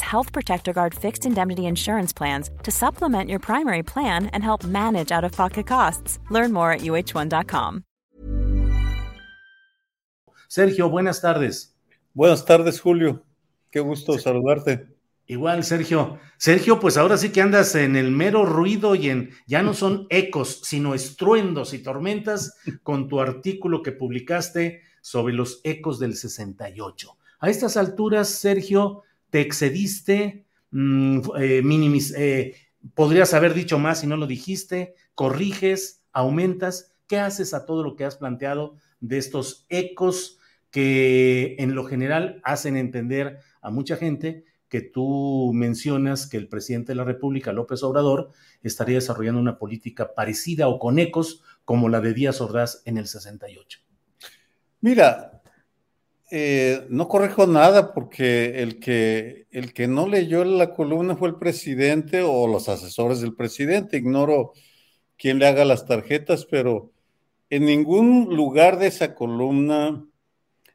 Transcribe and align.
Health 0.00 0.32
Protector 0.32 0.72
Guard 0.72 0.94
fixed 0.94 1.24
indemnity 1.24 1.66
insurance 1.66 2.12
plans 2.12 2.50
to 2.64 2.70
supplement 2.70 3.30
your 3.30 3.38
primary 3.38 3.82
plan 3.82 4.26
and 4.32 4.42
help 4.42 4.64
manage 4.64 5.12
out 5.12 5.24
of 5.24 5.32
pocket 5.32 5.66
costs. 5.66 6.18
Learn 6.30 6.52
more 6.52 6.72
at 6.72 6.80
uh1.com. 6.80 7.84
Sergio, 10.48 10.90
buenas 10.90 11.20
tardes. 11.20 11.76
Buenas 12.12 12.44
tardes, 12.44 12.80
Julio. 12.80 13.22
Qué 13.70 13.78
gusto 13.78 14.18
saludarte. 14.18 14.88
Igual, 15.26 15.62
Sergio. 15.62 16.18
Sergio, 16.38 16.80
pues 16.80 16.96
ahora 16.96 17.16
sí 17.16 17.30
que 17.30 17.40
andas 17.40 17.76
en 17.76 17.94
el 17.94 18.10
mero 18.10 18.44
ruido 18.44 18.96
y 18.96 19.10
en 19.10 19.30
ya 19.46 19.62
no 19.62 19.74
son 19.74 20.08
ecos, 20.10 20.60
sino 20.64 20.92
estruendos 20.92 21.72
y 21.72 21.84
tormentas 21.84 22.56
con 22.82 23.06
tu 23.06 23.20
artículo 23.20 23.80
que 23.80 23.92
publicaste 23.92 24.82
sobre 25.00 25.32
los 25.32 25.60
ecos 25.62 26.00
del 26.00 26.16
68. 26.16 27.16
A 27.38 27.48
estas 27.48 27.76
alturas, 27.76 28.28
Sergio, 28.28 29.04
te 29.30 29.40
excediste, 29.40 30.44
mmm, 30.70 31.20
eh, 31.38 31.62
eh, 32.16 32.54
podrías 32.94 33.34
haber 33.34 33.54
dicho 33.54 33.78
más 33.78 34.00
si 34.00 34.06
no 34.06 34.16
lo 34.16 34.26
dijiste, 34.26 34.94
corriges, 35.14 36.04
aumentas. 36.12 36.94
¿Qué 37.06 37.18
haces 37.18 37.54
a 37.54 37.64
todo 37.64 37.82
lo 37.82 37.96
que 37.96 38.04
has 38.04 38.16
planteado 38.16 38.76
de 39.00 39.18
estos 39.18 39.66
ecos 39.68 40.38
que 40.70 41.56
en 41.58 41.74
lo 41.74 41.84
general 41.84 42.40
hacen 42.44 42.76
entender 42.76 43.40
a 43.60 43.70
mucha 43.70 43.96
gente 43.96 44.44
que 44.68 44.80
tú 44.80 45.50
mencionas 45.52 46.28
que 46.28 46.36
el 46.36 46.48
presidente 46.48 46.92
de 46.92 46.96
la 46.96 47.04
República, 47.04 47.52
López 47.52 47.82
Obrador, 47.82 48.30
estaría 48.62 48.94
desarrollando 48.94 49.40
una 49.40 49.58
política 49.58 50.14
parecida 50.14 50.68
o 50.68 50.78
con 50.78 51.00
ecos 51.00 51.42
como 51.64 51.88
la 51.88 52.00
de 52.00 52.14
Díaz 52.14 52.40
Ordaz 52.40 52.82
en 52.84 52.96
el 52.96 53.08
68. 53.08 53.80
Mira, 54.80 55.39
eh, 56.30 56.86
no 56.88 57.08
corrijo 57.08 57.46
nada 57.46 57.92
porque 57.92 58.62
el 58.62 58.78
que, 58.78 59.46
el 59.50 59.72
que 59.72 59.88
no 59.88 60.06
leyó 60.08 60.44
la 60.44 60.74
columna 60.74 61.16
fue 61.16 61.28
el 61.28 61.36
presidente 61.36 62.22
o 62.22 62.46
los 62.46 62.68
asesores 62.68 63.20
del 63.20 63.34
presidente. 63.34 63.96
Ignoro 63.98 64.52
quién 65.18 65.38
le 65.38 65.46
haga 65.46 65.64
las 65.64 65.86
tarjetas, 65.86 66.46
pero 66.46 66.92
en 67.50 67.64
ningún 67.64 68.34
lugar 68.34 68.78
de 68.78 68.86
esa 68.86 69.14
columna 69.14 70.04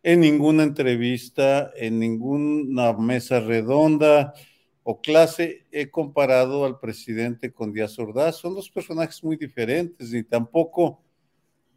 en 0.06 0.20
ninguna 0.20 0.62
entrevista, 0.62 1.72
en 1.76 1.98
ninguna 1.98 2.94
mesa 2.94 3.40
redonda 3.40 4.36
o 4.84 5.02
clase 5.02 5.66
he 5.72 5.90
comparado 5.90 6.64
al 6.64 6.80
presidente 6.80 7.52
con 7.52 7.74
Díaz 7.74 7.98
Ordaz. 7.98 8.36
Son 8.36 8.54
dos 8.54 8.70
personajes 8.70 9.24
muy 9.24 9.36
diferentes 9.36 10.14
y 10.14 10.24
tampoco 10.24 11.02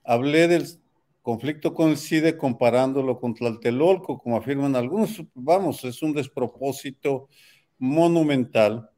hablé 0.04 0.46
del 0.46 0.66
conflicto 1.28 1.74
con 1.74 1.90
el 1.90 1.98
CIDE 1.98 2.38
comparándolo 2.38 3.20
con 3.20 3.34
Tlatelolco, 3.34 4.18
como 4.18 4.38
afirman 4.38 4.74
algunos. 4.74 5.22
Vamos, 5.34 5.84
es 5.84 6.00
un 6.00 6.14
despropósito 6.14 7.28
monumental. 7.76 8.88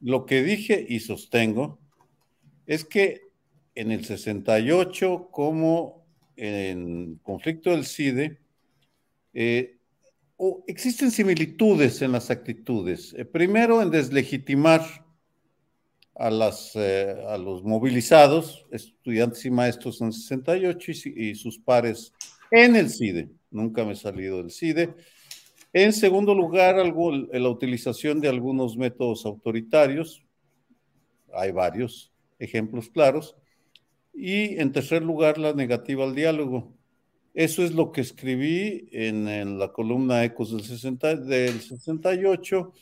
Lo 0.00 0.24
que 0.24 0.42
dije 0.42 0.86
y 0.88 1.00
sostengo 1.00 1.78
es 2.64 2.86
que 2.86 3.20
en 3.74 3.90
el 3.90 4.06
68, 4.06 5.28
como 5.30 6.06
en 6.36 7.16
conflicto 7.16 7.68
del 7.72 7.84
CIDE, 7.84 8.40
eh, 9.34 9.76
existen 10.66 11.10
similitudes 11.10 12.00
en 12.00 12.12
las 12.12 12.30
actitudes. 12.30 13.12
Eh, 13.12 13.26
primero, 13.26 13.82
en 13.82 13.90
deslegitimar 13.90 15.04
a, 16.18 16.30
las, 16.30 16.72
eh, 16.74 17.14
a 17.28 17.38
los 17.38 17.62
movilizados, 17.62 18.66
estudiantes 18.72 19.44
y 19.44 19.50
maestros 19.50 20.00
en 20.00 20.12
68 20.12 20.92
y, 20.92 21.28
y 21.28 21.34
sus 21.36 21.58
pares 21.58 22.12
en 22.50 22.76
el 22.76 22.90
CIDE. 22.90 23.28
Nunca 23.50 23.84
me 23.84 23.92
he 23.92 23.96
salido 23.96 24.38
del 24.38 24.50
CIDE. 24.50 24.94
En 25.72 25.92
segundo 25.92 26.34
lugar, 26.34 26.78
algo, 26.78 27.12
la 27.12 27.48
utilización 27.48 28.20
de 28.20 28.28
algunos 28.28 28.76
métodos 28.76 29.24
autoritarios. 29.24 30.24
Hay 31.32 31.52
varios 31.52 32.10
ejemplos 32.38 32.88
claros. 32.88 33.36
Y 34.12 34.58
en 34.58 34.72
tercer 34.72 35.02
lugar, 35.02 35.38
la 35.38 35.52
negativa 35.52 36.04
al 36.04 36.14
diálogo. 36.14 36.74
Eso 37.34 37.62
es 37.62 37.72
lo 37.72 37.92
que 37.92 38.00
escribí 38.00 38.88
en, 38.90 39.28
en 39.28 39.58
la 39.58 39.68
columna 39.68 40.24
Ecos 40.24 40.50
del, 40.50 40.64
60, 40.64 41.16
del 41.16 41.60
68. 41.60 42.72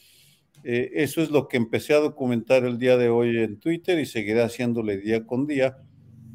Eh, 0.68 1.04
eso 1.04 1.22
es 1.22 1.30
lo 1.30 1.46
que 1.46 1.56
empecé 1.56 1.94
a 1.94 2.00
documentar 2.00 2.64
el 2.64 2.76
día 2.76 2.96
de 2.96 3.08
hoy 3.08 3.38
en 3.38 3.60
Twitter 3.60 4.00
y 4.00 4.04
seguiré 4.04 4.42
haciéndole 4.42 4.96
día 4.96 5.24
con 5.24 5.46
día, 5.46 5.78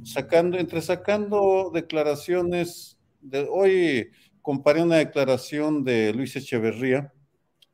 sacando, 0.06 0.58
entre 0.58 0.82
sacando 0.82 1.70
declaraciones. 1.74 2.98
De, 3.20 3.46
hoy 3.52 4.10
comparé 4.42 4.84
una 4.84 4.96
declaración 4.96 5.84
de 5.84 6.14
Luis 6.14 6.34
Echeverría 6.38 7.12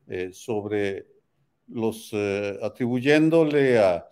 eh, 0.08 0.30
sobre 0.32 1.06
los 1.68 2.10
eh, 2.12 2.58
atribuyéndole 2.60 3.78
a, 3.78 4.04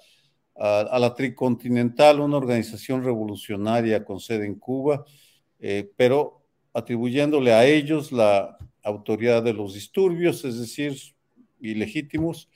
a, 0.54 0.80
a, 0.82 0.98
la 1.00 1.14
Tricontinental, 1.16 2.20
una 2.20 2.36
organización 2.36 3.02
revolucionaria 3.02 4.04
con 4.04 4.20
sede 4.20 4.46
en 4.46 4.54
Cuba, 4.54 5.04
pero 5.96 6.44
atribuyéndole 6.72 7.52
a 7.52 7.64
ellos 7.66 8.12
la 8.12 8.56
autoridad 8.84 9.42
de 9.42 9.52
los 9.52 9.74
disturbios, 9.74 10.44
es 10.44 10.60
decir, 10.60 11.16
ilegítimos, 11.60 12.48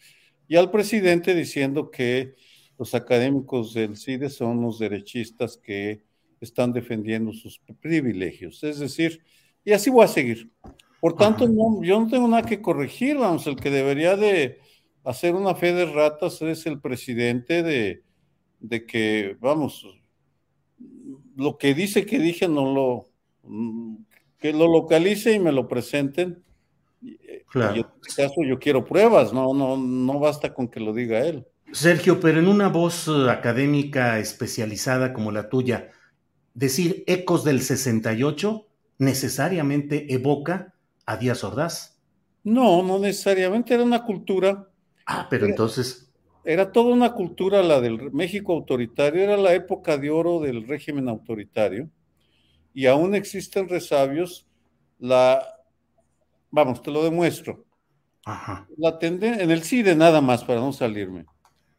y 0.48 0.56
al 0.56 0.70
presidente 0.70 1.34
diciendo 1.34 1.90
que 1.90 2.34
los 2.78 2.94
académicos 2.94 3.74
del 3.74 3.96
CIDE 3.96 4.30
son 4.30 4.62
los 4.62 4.78
derechistas 4.78 5.56
que 5.56 6.02
están 6.40 6.72
defendiendo 6.72 7.32
sus 7.32 7.60
privilegios. 7.80 8.64
Es 8.64 8.78
decir, 8.78 9.22
y 9.64 9.72
así 9.72 9.90
voy 9.90 10.04
a 10.04 10.08
seguir. 10.08 10.50
Por 11.00 11.16
tanto, 11.16 11.46
no, 11.46 11.82
yo 11.82 12.00
no 12.00 12.08
tengo 12.08 12.28
nada 12.28 12.42
que 12.42 12.60
corregir, 12.60 13.16
vamos, 13.16 13.46
el 13.46 13.56
que 13.56 13.70
debería 13.70 14.16
de 14.16 14.58
hacer 15.04 15.34
una 15.34 15.54
fe 15.54 15.72
de 15.72 15.86
ratas 15.86 16.42
es 16.42 16.66
el 16.66 16.80
presidente 16.80 17.62
de, 17.62 18.02
de 18.60 18.86
que, 18.86 19.36
vamos, 19.40 19.86
lo 21.36 21.56
que 21.58 21.74
dice 21.74 22.04
que 22.04 22.18
dije 22.18 22.48
no 22.48 22.74
lo, 22.74 23.08
que 24.38 24.52
lo 24.52 24.68
localice 24.68 25.32
y 25.32 25.38
me 25.38 25.52
lo 25.52 25.68
presenten. 25.68 26.42
Claro. 27.50 27.76
Y 27.76 27.80
en 27.80 27.86
este 28.06 28.22
caso 28.22 28.42
yo 28.42 28.58
quiero 28.58 28.84
pruebas, 28.84 29.32
no, 29.32 29.52
no, 29.52 29.76
no 29.76 30.18
basta 30.20 30.54
con 30.54 30.68
que 30.68 30.78
lo 30.78 30.92
diga 30.92 31.20
él. 31.20 31.46
Sergio, 31.72 32.20
pero 32.20 32.38
en 32.38 32.48
una 32.48 32.68
voz 32.68 33.08
eh, 33.08 33.30
académica 33.30 34.18
especializada 34.18 35.12
como 35.12 35.32
la 35.32 35.48
tuya, 35.48 35.90
decir 36.54 37.04
ecos 37.06 37.44
del 37.44 37.60
68 37.60 38.66
necesariamente 38.98 40.12
evoca 40.12 40.74
a 41.06 41.16
Díaz 41.16 41.42
Ordaz. 41.42 42.00
No, 42.44 42.82
no 42.82 42.98
necesariamente, 42.98 43.74
era 43.74 43.82
una 43.82 44.04
cultura. 44.04 44.68
Ah, 45.06 45.26
pero 45.28 45.44
era, 45.44 45.52
entonces. 45.52 46.10
Era 46.44 46.70
toda 46.70 46.92
una 46.92 47.12
cultura 47.12 47.62
la 47.62 47.80
del 47.80 48.12
México 48.12 48.52
autoritario, 48.52 49.22
era 49.22 49.36
la 49.36 49.54
época 49.54 49.98
de 49.98 50.10
oro 50.10 50.40
del 50.40 50.66
régimen 50.66 51.08
autoritario, 51.08 51.88
y 52.72 52.86
aún 52.86 53.14
existen 53.14 53.68
resabios. 53.68 54.46
La, 54.98 55.42
vamos, 56.50 56.82
te 56.82 56.90
lo 56.90 57.02
demuestro. 57.04 57.64
Ajá. 58.24 58.66
La 58.76 58.98
tendencia, 58.98 59.42
en 59.42 59.50
el 59.50 59.62
CIDE 59.62 59.94
nada 59.96 60.20
más, 60.20 60.44
para 60.44 60.60
no 60.60 60.72
salirme. 60.72 61.26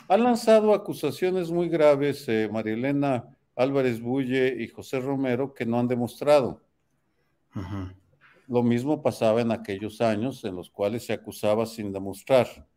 Han 0.07 0.23
lanzado 0.23 0.73
acusaciones 0.73 1.51
muy 1.51 1.69
graves 1.69 2.27
eh, 2.27 2.49
Marielena 2.51 3.25
Álvarez 3.55 4.01
Bulle 4.01 4.61
y 4.61 4.67
José 4.67 4.99
Romero 4.99 5.53
que 5.53 5.65
no 5.65 5.79
han 5.79 5.87
demostrado. 5.87 6.61
Ajá. 7.51 7.93
Lo 8.47 8.63
mismo 8.63 9.01
pasaba 9.01 9.39
en 9.41 9.51
aquellos 9.51 10.01
años 10.01 10.43
en 10.43 10.55
los 10.55 10.69
cuales 10.69 11.05
se 11.05 11.13
acusaba 11.13 11.65
sin 11.65 11.93
demostrar. 11.93 12.67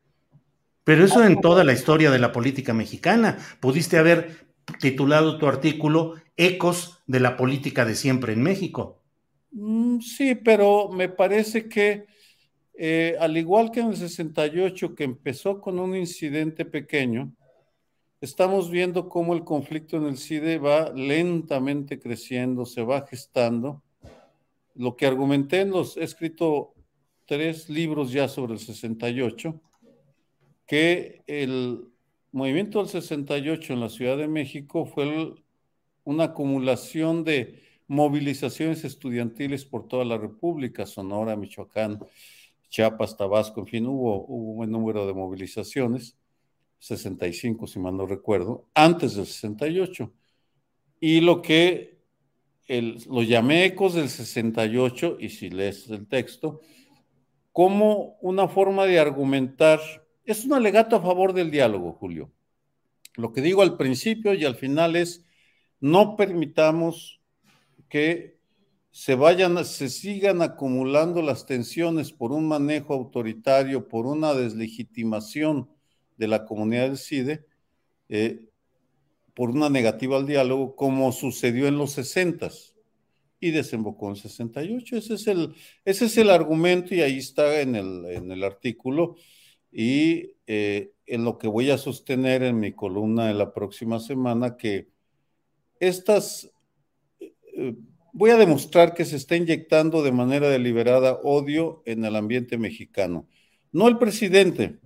Pero 0.84 1.04
eso 1.04 1.24
en 1.24 1.40
toda 1.40 1.64
la 1.64 1.72
historia 1.72 2.10
de 2.10 2.18
la 2.18 2.30
política 2.30 2.74
mexicana. 2.74 3.38
Pudiste 3.58 3.98
haber 3.98 4.46
titulado 4.78 5.38
tu 5.38 5.46
artículo 5.46 6.14
Ecos 6.36 7.02
de 7.06 7.20
la 7.20 7.36
política 7.36 7.84
de 7.84 7.94
siempre 7.94 8.34
en 8.34 8.42
México. 8.42 9.02
Mm, 9.54 10.00
sí, 10.00 10.34
pero 10.34 10.88
me 10.88 11.08
parece 11.08 11.68
que 11.68 12.06
eh, 12.76 13.16
al 13.20 13.36
igual 13.36 13.70
que 13.70 13.80
en 13.80 13.90
el 13.90 13.96
68, 13.96 14.94
que 14.94 15.04
empezó 15.04 15.60
con 15.60 15.78
un 15.78 15.94
incidente 15.96 16.64
pequeño, 16.64 17.32
estamos 18.20 18.70
viendo 18.70 19.08
cómo 19.08 19.32
el 19.34 19.44
conflicto 19.44 19.96
en 19.96 20.06
el 20.06 20.18
CIDE 20.18 20.58
va 20.58 20.92
lentamente 20.92 22.00
creciendo, 22.00 22.66
se 22.66 22.82
va 22.82 23.06
gestando. 23.06 23.82
Lo 24.74 24.96
que 24.96 25.06
argumenté 25.06 25.60
en 25.60 25.70
los, 25.70 25.96
he 25.96 26.02
escrito 26.02 26.74
tres 27.26 27.70
libros 27.70 28.10
ya 28.10 28.26
sobre 28.26 28.54
el 28.54 28.58
68, 28.58 29.60
que 30.66 31.22
el 31.28 31.84
movimiento 32.32 32.80
del 32.80 32.88
68 32.88 33.72
en 33.72 33.80
la 33.80 33.88
Ciudad 33.88 34.16
de 34.16 34.26
México 34.26 34.84
fue 34.84 35.32
una 36.02 36.24
acumulación 36.24 37.22
de 37.22 37.62
movilizaciones 37.86 38.84
estudiantiles 38.84 39.64
por 39.64 39.88
toda 39.88 40.04
la 40.04 40.18
República, 40.18 40.86
Sonora, 40.86 41.36
Michoacán, 41.36 42.00
Chiapas, 42.68 43.16
Tabasco, 43.16 43.60
en 43.60 43.66
fin, 43.66 43.86
hubo, 43.86 44.24
un 44.24 44.56
buen 44.56 44.70
número 44.70 45.06
de 45.06 45.14
movilizaciones, 45.14 46.16
65 46.78 47.66
si 47.66 47.78
mal 47.78 47.96
no 47.96 48.06
recuerdo, 48.06 48.68
antes 48.74 49.14
del 49.14 49.26
68. 49.26 50.12
Y 51.00 51.20
lo 51.20 51.42
que 51.42 51.98
lo 52.68 53.22
llamé 53.22 53.66
ecos 53.66 53.94
del 53.94 54.08
68, 54.08 55.18
y 55.20 55.28
si 55.28 55.50
lees 55.50 55.88
el 55.90 56.06
texto, 56.06 56.60
como 57.52 58.16
una 58.20 58.48
forma 58.48 58.86
de 58.86 58.98
argumentar, 58.98 59.80
es 60.24 60.44
un 60.44 60.54
alegato 60.54 60.96
a 60.96 61.02
favor 61.02 61.32
del 61.32 61.50
diálogo, 61.50 61.92
Julio. 61.92 62.32
Lo 63.16 63.32
que 63.32 63.42
digo 63.42 63.62
al 63.62 63.76
principio 63.76 64.34
y 64.34 64.44
al 64.44 64.56
final 64.56 64.96
es, 64.96 65.24
no 65.78 66.16
permitamos 66.16 67.20
que 67.88 68.38
se 68.90 69.16
vayan, 69.16 69.64
se 69.64 69.88
sigan 69.88 70.40
acumulando 70.40 71.20
las 71.20 71.46
tensiones 71.46 72.12
por 72.12 72.32
un 72.32 72.46
manejo 72.46 72.94
autoritario, 72.94 73.88
por 73.88 74.06
una 74.06 74.34
deslegitimación 74.34 75.68
de 76.16 76.28
la 76.28 76.44
comunidad 76.44 76.84
del 76.84 76.98
CIDE, 76.98 77.44
eh, 78.08 78.44
por 79.34 79.50
una 79.50 79.68
negativa 79.68 80.16
al 80.16 80.26
diálogo, 80.26 80.76
como 80.76 81.10
sucedió 81.10 81.66
en 81.66 81.76
los 81.76 81.90
60 81.92 82.50
y 83.40 83.50
desembocó 83.50 84.08
en 84.08 84.16
68. 84.16 84.96
Ese 84.96 85.14
es 85.14 85.26
el, 85.26 85.54
ese 85.84 86.04
es 86.04 86.16
el 86.16 86.30
argumento 86.30 86.94
y 86.94 87.02
ahí 87.02 87.18
está 87.18 87.60
en 87.60 87.74
el, 87.74 88.04
en 88.06 88.30
el 88.30 88.44
artículo 88.44 89.16
y 89.72 90.36
eh, 90.46 90.92
en 91.04 91.24
lo 91.24 91.36
que 91.36 91.48
voy 91.48 91.70
a 91.70 91.78
sostener 91.78 92.44
en 92.44 92.60
mi 92.60 92.72
columna 92.72 93.26
de 93.26 93.34
la 93.34 93.52
próxima 93.52 93.98
semana, 93.98 94.56
que 94.56 94.88
estas... 95.80 96.50
Eh, 97.56 97.74
voy 98.12 98.30
a 98.30 98.36
demostrar 98.36 98.94
que 98.94 99.04
se 99.04 99.16
está 99.16 99.36
inyectando 99.36 100.02
de 100.02 100.12
manera 100.12 100.48
deliberada 100.48 101.14
odio 101.22 101.82
en 101.86 102.04
el 102.04 102.16
ambiente 102.16 102.58
mexicano. 102.58 103.26
No 103.72 103.88
el 103.88 103.98
presidente, 103.98 104.78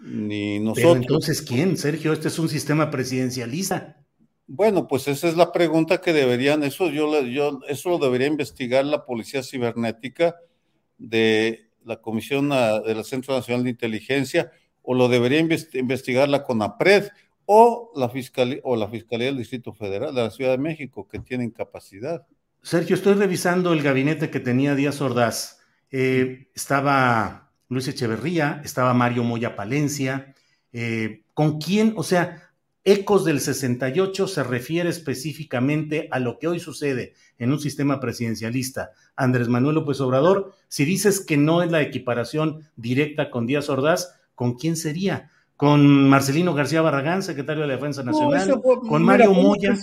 ni 0.00 0.58
nosotros. 0.58 0.84
Pero 0.84 1.02
entonces, 1.02 1.42
¿quién, 1.42 1.76
Sergio? 1.76 2.12
Este 2.12 2.28
es 2.28 2.38
un 2.38 2.48
sistema 2.48 2.90
presidencialista. 2.90 4.02
Bueno, 4.46 4.86
pues 4.86 5.08
esa 5.08 5.28
es 5.28 5.36
la 5.36 5.52
pregunta 5.52 6.00
que 6.00 6.12
deberían, 6.12 6.62
eso 6.62 6.90
yo, 6.90 7.22
yo 7.22 7.60
eso 7.68 7.88
lo 7.88 7.98
debería 7.98 8.26
investigar 8.26 8.84
la 8.84 9.06
Policía 9.06 9.42
Cibernética 9.42 10.36
de 10.98 11.70
la 11.84 11.96
Comisión 11.96 12.52
ah, 12.52 12.80
del 12.80 13.02
Centro 13.04 13.34
Nacional 13.34 13.64
de 13.64 13.70
Inteligencia, 13.70 14.50
o 14.82 14.94
lo 14.94 15.08
debería 15.08 15.40
investigar 15.40 16.28
la 16.28 16.42
CONAPRED, 16.42 17.08
o 17.46 17.92
la 17.96 18.08
Fiscalía, 18.08 18.60
o 18.62 18.76
la 18.76 18.88
Fiscalía 18.88 19.26
del 19.26 19.38
Distrito 19.38 19.72
Federal 19.72 20.14
de 20.14 20.22
la 20.22 20.30
Ciudad 20.30 20.52
de 20.52 20.58
México, 20.58 21.08
que 21.08 21.18
tienen 21.18 21.50
capacidad. 21.50 22.26
Sergio, 22.62 22.94
estoy 22.94 23.14
revisando 23.14 23.72
el 23.72 23.82
gabinete 23.82 24.30
que 24.30 24.40
tenía 24.40 24.74
Díaz 24.74 25.00
Ordaz. 25.00 25.60
Eh, 25.90 26.48
estaba 26.54 27.50
Luis 27.68 27.88
Echeverría, 27.88 28.60
estaba 28.64 28.94
Mario 28.94 29.24
Moya 29.24 29.56
Palencia. 29.56 30.34
Eh, 30.72 31.24
¿Con 31.34 31.58
quién? 31.58 31.94
O 31.96 32.04
sea, 32.04 32.52
Ecos 32.84 33.24
del 33.24 33.40
68 33.40 34.26
se 34.26 34.42
refiere 34.42 34.88
específicamente 34.88 36.08
a 36.10 36.18
lo 36.18 36.38
que 36.38 36.48
hoy 36.48 36.60
sucede 36.60 37.14
en 37.38 37.52
un 37.52 37.60
sistema 37.60 38.00
presidencialista. 38.00 38.90
Andrés 39.16 39.48
Manuel 39.48 39.76
López 39.76 40.00
Obrador, 40.00 40.52
si 40.68 40.84
dices 40.84 41.20
que 41.20 41.36
no 41.36 41.62
es 41.62 41.70
la 41.70 41.80
equiparación 41.80 42.68
directa 42.76 43.30
con 43.30 43.46
Díaz 43.46 43.68
Ordaz, 43.68 44.14
¿con 44.34 44.54
quién 44.54 44.76
sería? 44.76 45.30
¿Con 45.62 46.08
Marcelino 46.08 46.54
García 46.54 46.82
Barragán, 46.82 47.22
secretario 47.22 47.62
de 47.62 47.68
la 47.68 47.74
Defensa 47.74 48.02
Nacional? 48.02 48.60
¿Con 48.60 49.04
Mario 49.04 49.32
Moya? 49.32 49.76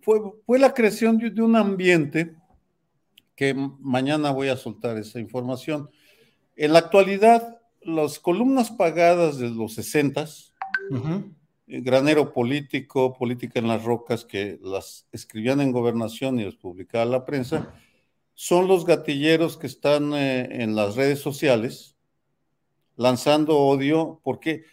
fue, 0.00 0.58
la 0.58 0.74
creación 0.74 1.18
de, 1.18 1.40
un 1.40 1.54
ambiente 1.54 2.34
que 3.36 3.54
mañana 3.54 4.32
voy 4.32 4.48
a 4.48 4.56
soltar 4.56 4.98
esa 4.98 5.20
información. 5.20 5.88
En 6.56 6.72
la 6.72 6.80
actualidad, 6.80 7.60
las 7.80 8.18
columnas 8.18 8.72
pagadas 8.72 9.38
de 9.38 9.50
los 9.50 9.74
60 9.74 10.24
eh, 10.24 11.80
granero 11.80 12.32
político, 12.32 13.16
política 13.16 13.60
en 13.60 13.68
las 13.68 13.84
rocas, 13.84 14.24
que 14.24 14.58
las 14.64 15.06
escribían 15.12 15.60
en 15.60 15.70
gobernación 15.70 16.40
y 16.40 16.44
las 16.44 16.56
publicaba 16.56 17.04
la 17.04 17.24
prensa, 17.24 17.72
son 18.34 18.66
los 18.66 18.84
gatilleros 18.84 19.56
que 19.56 19.68
están 19.68 20.12
eh, 20.12 20.60
en 20.60 20.74
las 20.74 20.96
redes 20.96 21.20
sociales 21.20 21.92
lanzando 22.96 23.58
odio, 23.58 24.20
porque 24.22 24.64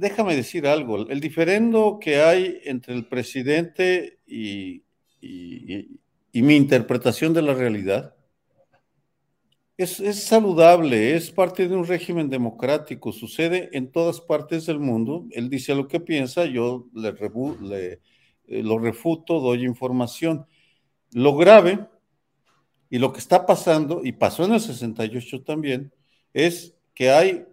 déjame 0.00 0.34
decir 0.34 0.66
algo, 0.66 1.08
el 1.08 1.20
diferendo 1.20 1.98
que 2.00 2.22
hay 2.22 2.60
entre 2.64 2.94
el 2.94 3.06
presidente 3.06 4.18
y, 4.26 4.82
mi 6.32 6.56
interpretación 6.56 7.34
de 7.34 7.42
la 7.42 7.52
realidad 7.52 8.14
es, 9.76 10.24
saludable, 10.24 11.14
es 11.14 11.30
parte 11.30 11.68
de 11.68 11.74
un 11.74 11.86
régimen 11.86 12.28
democrático, 12.28 13.12
sucede 13.12 13.70
en 13.72 13.90
todas 13.90 14.20
partes 14.20 14.66
del 14.66 14.78
mundo, 14.78 15.26
él 15.32 15.48
dice 15.50 15.74
lo 15.74 15.88
que 15.88 16.00
piensa, 16.00 16.44
yo 16.44 16.86
eh, 16.94 17.98
lo 18.46 18.78
refuto, 18.78 19.40
doy 19.40 19.64
información. 19.64 20.46
Lo 21.12 21.34
grave 21.36 21.86
y 22.90 22.98
lo 22.98 23.12
que 23.12 23.20
está 23.20 23.46
pasando, 23.46 24.02
y 24.04 24.12
pasó 24.12 24.44
en 24.44 24.54
el 24.54 24.60
68 24.60 25.42
también, 25.42 25.92
es 26.34 26.74
que 26.94 27.10
hay 27.10 27.46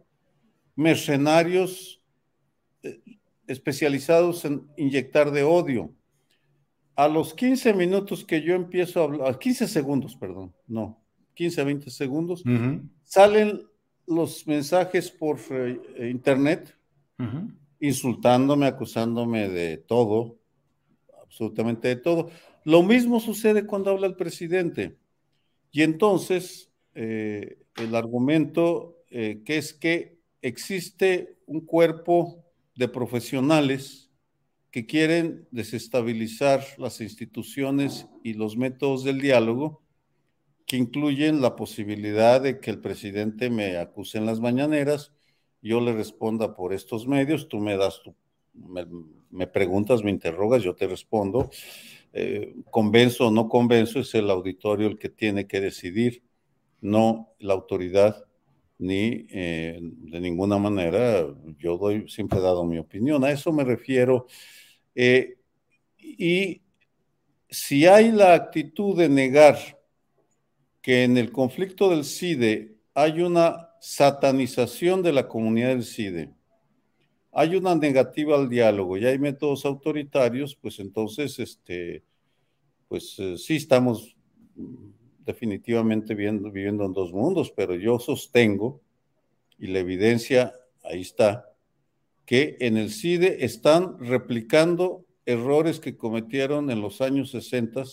mercenarios 0.75 1.96
especializados 3.47 4.45
en 4.45 4.67
inyectar 4.77 5.31
de 5.31 5.43
odio. 5.43 5.93
A 6.95 7.07
los 7.07 7.33
15 7.33 7.73
minutos 7.73 8.25
que 8.25 8.41
yo 8.41 8.55
empiezo 8.55 9.01
a 9.01 9.03
hablar, 9.03 9.39
15 9.39 9.67
segundos, 9.67 10.15
perdón, 10.15 10.53
no, 10.67 11.01
15, 11.35 11.63
20 11.63 11.89
segundos, 11.91 12.43
salen 13.03 13.61
los 14.07 14.47
mensajes 14.47 15.11
por 15.11 15.39
eh, 15.51 16.09
internet 16.09 16.75
insultándome, 17.79 18.65
acusándome 18.65 19.49
de 19.49 19.77
todo, 19.77 20.39
absolutamente 21.21 21.89
de 21.89 21.95
todo. 21.97 22.29
Lo 22.63 22.83
mismo 22.83 23.19
sucede 23.19 23.65
cuando 23.65 23.91
habla 23.91 24.07
el 24.07 24.15
presidente. 24.15 24.97
Y 25.71 25.83
entonces, 25.83 26.71
eh, 26.95 27.59
el 27.75 27.95
argumento 27.95 28.97
eh, 29.09 29.41
que 29.45 29.57
es 29.57 29.73
que 29.73 30.17
existe 30.41 31.37
un 31.45 31.61
cuerpo 31.61 32.43
de 32.77 32.87
profesionales 32.87 34.09
que 34.71 34.85
quieren 34.85 35.47
desestabilizar 35.51 36.63
las 36.77 37.01
instituciones 37.01 38.07
y 38.23 38.33
los 38.33 38.55
métodos 38.55 39.03
del 39.03 39.19
diálogo, 39.19 39.81
que 40.65 40.77
incluyen 40.77 41.41
la 41.41 41.55
posibilidad 41.55 42.39
de 42.39 42.59
que 42.59 42.69
el 42.69 42.79
presidente 42.79 43.49
me 43.49 43.77
acuse 43.77 44.19
en 44.19 44.25
las 44.25 44.39
mañaneras, 44.39 45.13
yo 45.61 45.81
le 45.81 45.93
responda 45.93 46.55
por 46.55 46.73
estos 46.73 47.07
medios, 47.07 47.47
tú 47.47 47.59
me 47.59 47.77
das 47.77 48.01
tu, 48.03 48.15
me, 49.31 49.47
preguntas, 49.47 50.03
me 50.03 50.11
interrogas, 50.11 50.61
yo 50.61 50.75
te 50.75 50.87
respondo. 50.87 51.49
Eh, 52.13 52.55
convenzo 52.69 53.27
o 53.27 53.31
no 53.31 53.49
convenzo, 53.49 53.99
es 53.99 54.13
el 54.13 54.29
auditorio 54.29 54.87
el 54.87 54.99
que 54.99 55.09
tiene 55.09 55.47
que 55.47 55.61
decidir, 55.61 56.23
no 56.81 57.33
la 57.39 57.53
autoridad 57.53 58.26
ni 58.79 59.25
eh, 59.29 59.79
de 59.81 60.19
ninguna 60.19 60.57
manera 60.57 61.27
yo 61.57 61.77
doy, 61.77 62.07
siempre 62.07 62.39
he 62.39 62.41
dado 62.41 62.63
mi 62.63 62.77
opinión. 62.77 63.23
A 63.23 63.31
eso 63.31 63.51
me 63.51 63.63
refiero. 63.63 64.27
Eh, 64.93 65.37
y 65.97 66.61
si 67.49 67.85
hay 67.85 68.11
la 68.11 68.33
actitud 68.33 68.97
de 68.97 69.09
negar 69.09 69.57
que 70.81 71.03
en 71.03 71.17
el 71.17 71.31
conflicto 71.31 71.89
del 71.89 72.05
CIDE 72.05 72.77
hay 72.93 73.21
una 73.21 73.71
satanización 73.79 75.01
de 75.01 75.13
la 75.13 75.27
comunidad 75.27 75.69
del 75.69 75.83
CIDE, 75.83 76.33
hay 77.31 77.55
una 77.55 77.75
negativa 77.75 78.35
al 78.35 78.49
diálogo 78.49 78.97
y 78.97 79.05
hay 79.05 79.19
métodos 79.19 79.65
autoritarios, 79.65 80.55
pues 80.55 80.79
entonces, 80.79 81.37
este, 81.37 82.03
pues 82.87 83.15
eh, 83.19 83.37
sí 83.37 83.57
estamos 83.57 84.15
definitivamente 85.27 86.15
viviendo 86.15 86.85
en 86.85 86.93
dos 86.93 87.11
mundos, 87.11 87.51
pero 87.51 87.75
yo 87.75 87.99
sostengo, 87.99 88.81
y 89.59 89.67
la 89.67 89.79
evidencia 89.79 90.53
ahí 90.83 91.01
está, 91.01 91.53
que 92.25 92.57
en 92.61 92.77
el 92.77 92.89
CIDE 92.89 93.45
están 93.45 93.99
replicando 93.99 95.05
errores 95.25 95.79
que 95.79 95.97
cometieron 95.97 96.71
en 96.71 96.81
los 96.81 97.01
años 97.01 97.31
60 97.31 97.83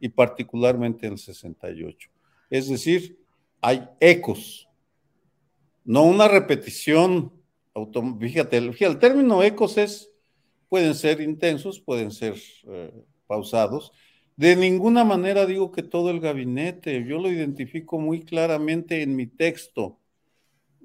y 0.00 0.08
particularmente 0.08 1.06
en 1.06 1.14
el 1.14 1.18
68. 1.18 2.08
Es 2.48 2.68
decir, 2.68 3.18
hay 3.60 3.88
ecos, 4.00 4.68
no 5.84 6.04
una 6.04 6.28
repetición. 6.28 7.32
Fíjate, 8.20 8.58
el 8.58 8.98
término 8.98 9.42
ecos 9.42 9.78
es, 9.78 10.10
pueden 10.68 10.94
ser 10.94 11.20
intensos, 11.20 11.80
pueden 11.80 12.12
ser 12.12 12.36
eh, 12.68 13.04
pausados. 13.26 13.92
De 14.36 14.56
ninguna 14.56 15.04
manera 15.04 15.46
digo 15.46 15.72
que 15.72 15.82
todo 15.82 16.10
el 16.10 16.20
gabinete, 16.20 17.04
yo 17.04 17.18
lo 17.18 17.30
identifico 17.30 17.98
muy 17.98 18.22
claramente 18.22 19.02
en 19.02 19.14
mi 19.14 19.26
texto. 19.26 19.98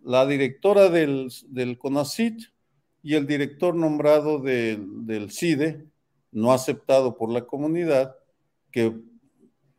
La 0.04 0.26
directora 0.26 0.90
del, 0.90 1.32
CONACIT 1.78 2.42
y 3.04 3.16
el 3.16 3.26
director 3.26 3.76
nombrado 3.76 4.40
del 4.40 5.32
CIDE, 5.32 5.86
no 6.32 6.52
aceptado 6.52 7.18
por 7.18 7.32
la 7.32 7.46
comunidad, 7.46 8.16
que 8.72 8.94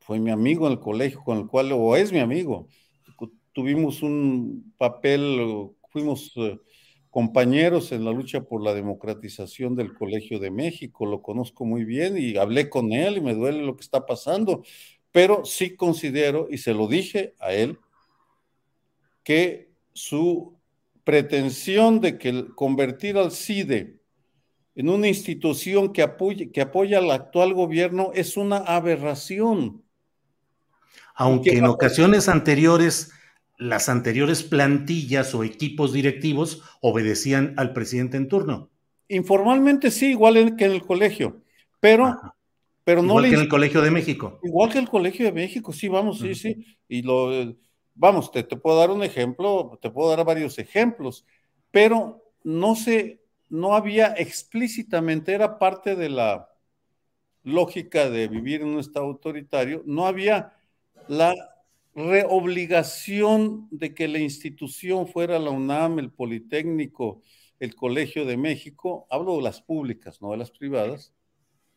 fue 0.00 0.18
mi 0.18 0.30
amigo 0.30 0.66
en 0.66 0.72
el 0.72 0.80
colegio, 0.80 1.22
con 1.22 1.38
el 1.38 1.46
cual, 1.46 1.70
o 1.72 1.94
es 1.94 2.12
mi 2.12 2.20
amigo, 2.20 2.68
tuvimos 3.52 4.02
un 4.02 4.72
papel, 4.78 5.70
fuimos 5.90 6.32
eh, 6.37 6.58
compañeros 7.18 7.90
en 7.90 8.04
la 8.04 8.12
lucha 8.12 8.42
por 8.42 8.62
la 8.62 8.75
democratización 8.75 9.75
del 9.75 9.92
Colegio 9.92 10.38
de 10.38 10.52
México, 10.52 11.04
lo 11.04 11.20
conozco 11.20 11.64
muy 11.64 11.84
bien 11.84 12.16
y 12.16 12.37
hablé 12.37 12.70
con 12.70 12.92
él 12.92 13.16
y 13.16 13.20
me 13.20 13.34
duele 13.34 13.64
lo 13.64 13.75
que 13.75 13.82
está 13.82 14.06
pasando, 14.06 14.62
pero 15.10 15.44
sí 15.44 15.75
considero, 15.75 16.46
y 16.48 16.58
se 16.58 16.75
lo 16.75 16.87
dije 16.87 17.34
a 17.40 17.52
él, 17.52 17.76
que 19.25 19.72
su 19.92 20.56
pretensión 21.02 22.00
de 22.00 22.18
que 22.18 22.46
convertir 22.54 23.16
al 23.18 23.32
CIDE 23.32 23.98
en 24.76 24.88
una 24.88 25.08
institución 25.08 25.92
que, 25.92 26.02
apoye, 26.02 26.52
que 26.52 26.60
apoya 26.60 26.98
al 26.98 27.10
actual 27.10 27.52
gobierno 27.52 28.12
es 28.14 28.37
una 28.37 28.58
aberración. 28.58 29.82
Aunque 31.16 31.58
en 31.58 31.64
ocasiones 31.64 32.28
anteriores 32.28 33.10
las 33.59 33.88
anteriores 33.88 34.45
plantillas 34.45 35.35
o 35.35 35.45
equipos 35.45 35.93
directivos 35.93 36.62
obedecían 36.81 37.55
al 37.57 37.73
presidente 37.73 38.17
en 38.17 38.29
turno. 38.29 38.71
Informalmente 39.09 39.91
sí, 39.91 40.11
igual 40.11 40.55
que 40.57 40.67
en 40.67 40.73
el 40.73 40.83
colegio, 40.83 41.43
pero, 41.81 42.17
pero 42.85 43.03
no 43.03 43.15
igual 43.15 43.25
que 43.25 43.35
en 43.35 43.41
el 43.41 43.49
Colegio 43.49 43.83
de 43.83 43.91
México. 43.91 44.38
Igual 44.43 44.71
que 44.71 44.79
el 44.79 44.88
Colegio 44.88 45.27
de 45.27 45.33
México, 45.33 45.73
sí, 45.73 45.88
vamos, 45.88 46.21
sí, 46.21 46.35
sí. 46.35 46.79
Y 46.88 47.03
lo, 47.03 47.31
vamos, 47.95 48.31
te, 48.31 48.45
te, 48.45 48.57
puedo 48.57 48.79
dar 48.79 48.91
un 48.91 49.03
ejemplo, 49.03 49.79
te 49.83 49.91
puedo 49.91 50.15
dar 50.15 50.25
varios 50.25 50.59
ejemplos, 50.59 51.27
pero 51.71 52.23
no 52.45 52.77
sé, 52.77 53.23
no 53.49 53.75
había 53.75 54.15
explícitamente, 54.17 55.33
era 55.33 55.59
parte 55.59 55.97
de 55.97 56.11
la 56.11 56.49
lógica 57.43 58.09
de 58.11 58.29
vivir 58.29 58.61
en 58.61 58.69
un 58.69 58.79
estado 58.79 59.07
autoritario, 59.07 59.83
no 59.87 60.07
había 60.07 60.53
la 61.09 61.35
reobligación 61.99 63.69
de 63.71 63.95
que 63.95 64.09
la 64.09 64.19
institución 64.19 65.09
fuera 65.09 65.38
la 65.38 65.50
UNAM, 65.50 65.99
el 65.99 66.11
Politécnico, 66.11 67.23
el 67.61 67.75
Colegio 67.75 68.25
de 68.25 68.37
México, 68.37 69.07
hablo 69.11 69.37
de 69.37 69.43
las 69.43 69.61
públicas, 69.61 70.23
no 70.23 70.31
de 70.31 70.37
las 70.37 70.50
privadas, 70.50 71.12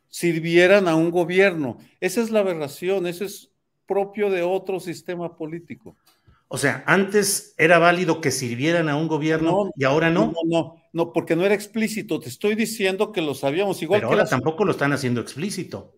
sirvieran 0.07 0.87
a 0.87 0.95
un 0.95 1.09
gobierno. 1.09 1.77
Esa 1.99 2.21
es 2.21 2.29
la 2.29 2.41
aberración, 2.41 3.07
eso 3.07 3.25
es 3.25 3.51
propio 3.87 4.29
de 4.29 4.43
otro 4.43 4.79
sistema 4.79 5.35
político. 5.35 5.95
O 6.47 6.57
sea, 6.57 6.83
antes 6.85 7.55
era 7.57 7.79
válido 7.79 8.19
que 8.19 8.29
sirvieran 8.29 8.89
a 8.89 8.97
un 8.97 9.07
gobierno 9.07 9.71
y 9.75 9.85
ahora 9.85 10.09
no. 10.09 10.27
No, 10.27 10.41
no, 10.45 10.75
no, 10.91 11.13
porque 11.13 11.35
no 11.35 11.45
era 11.45 11.55
explícito. 11.55 12.19
Te 12.19 12.27
estoy 12.27 12.55
diciendo 12.55 13.13
que 13.13 13.21
lo 13.21 13.33
sabíamos 13.33 13.81
igual 13.81 14.01
Pero 14.01 14.09
que 14.09 14.15
ahora 14.15 14.29
tampoco 14.29 14.65
lo 14.65 14.71
están 14.71 14.91
haciendo 14.91 15.21
explícito. 15.21 15.95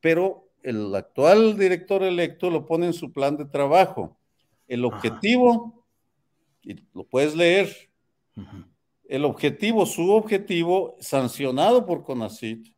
Pero 0.00 0.49
el 0.62 0.94
actual 0.94 1.56
director 1.56 2.02
electo 2.02 2.50
lo 2.50 2.66
pone 2.66 2.86
en 2.86 2.92
su 2.92 3.12
plan 3.12 3.36
de 3.36 3.44
trabajo. 3.44 4.18
El 4.68 4.84
objetivo, 4.84 5.84
y 6.62 6.76
lo 6.94 7.04
puedes 7.04 7.34
leer, 7.34 7.74
el 9.08 9.24
objetivo, 9.24 9.86
su 9.86 10.10
objetivo, 10.12 10.96
sancionado 11.00 11.84
por 11.84 12.04
CONACIT, 12.04 12.68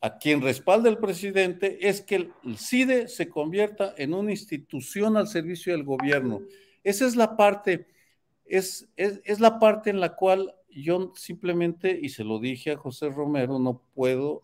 a 0.00 0.16
quien 0.16 0.40
respalda 0.40 0.88
el 0.88 0.98
presidente, 0.98 1.88
es 1.88 2.00
que 2.00 2.14
el 2.14 2.58
CIDE 2.58 3.08
se 3.08 3.28
convierta 3.28 3.94
en 3.98 4.14
una 4.14 4.30
institución 4.30 5.16
al 5.16 5.26
servicio 5.26 5.72
del 5.72 5.84
gobierno. 5.84 6.40
Esa 6.84 7.06
es 7.06 7.16
la 7.16 7.36
parte, 7.36 7.86
es, 8.44 8.88
es, 8.96 9.20
es 9.24 9.40
la 9.40 9.58
parte 9.58 9.90
en 9.90 10.00
la 10.00 10.14
cual 10.14 10.54
yo 10.70 11.12
simplemente, 11.16 11.98
y 12.00 12.10
se 12.10 12.24
lo 12.24 12.38
dije 12.38 12.72
a 12.72 12.78
José 12.78 13.10
Romero, 13.10 13.58
no 13.58 13.82
puedo 13.94 14.42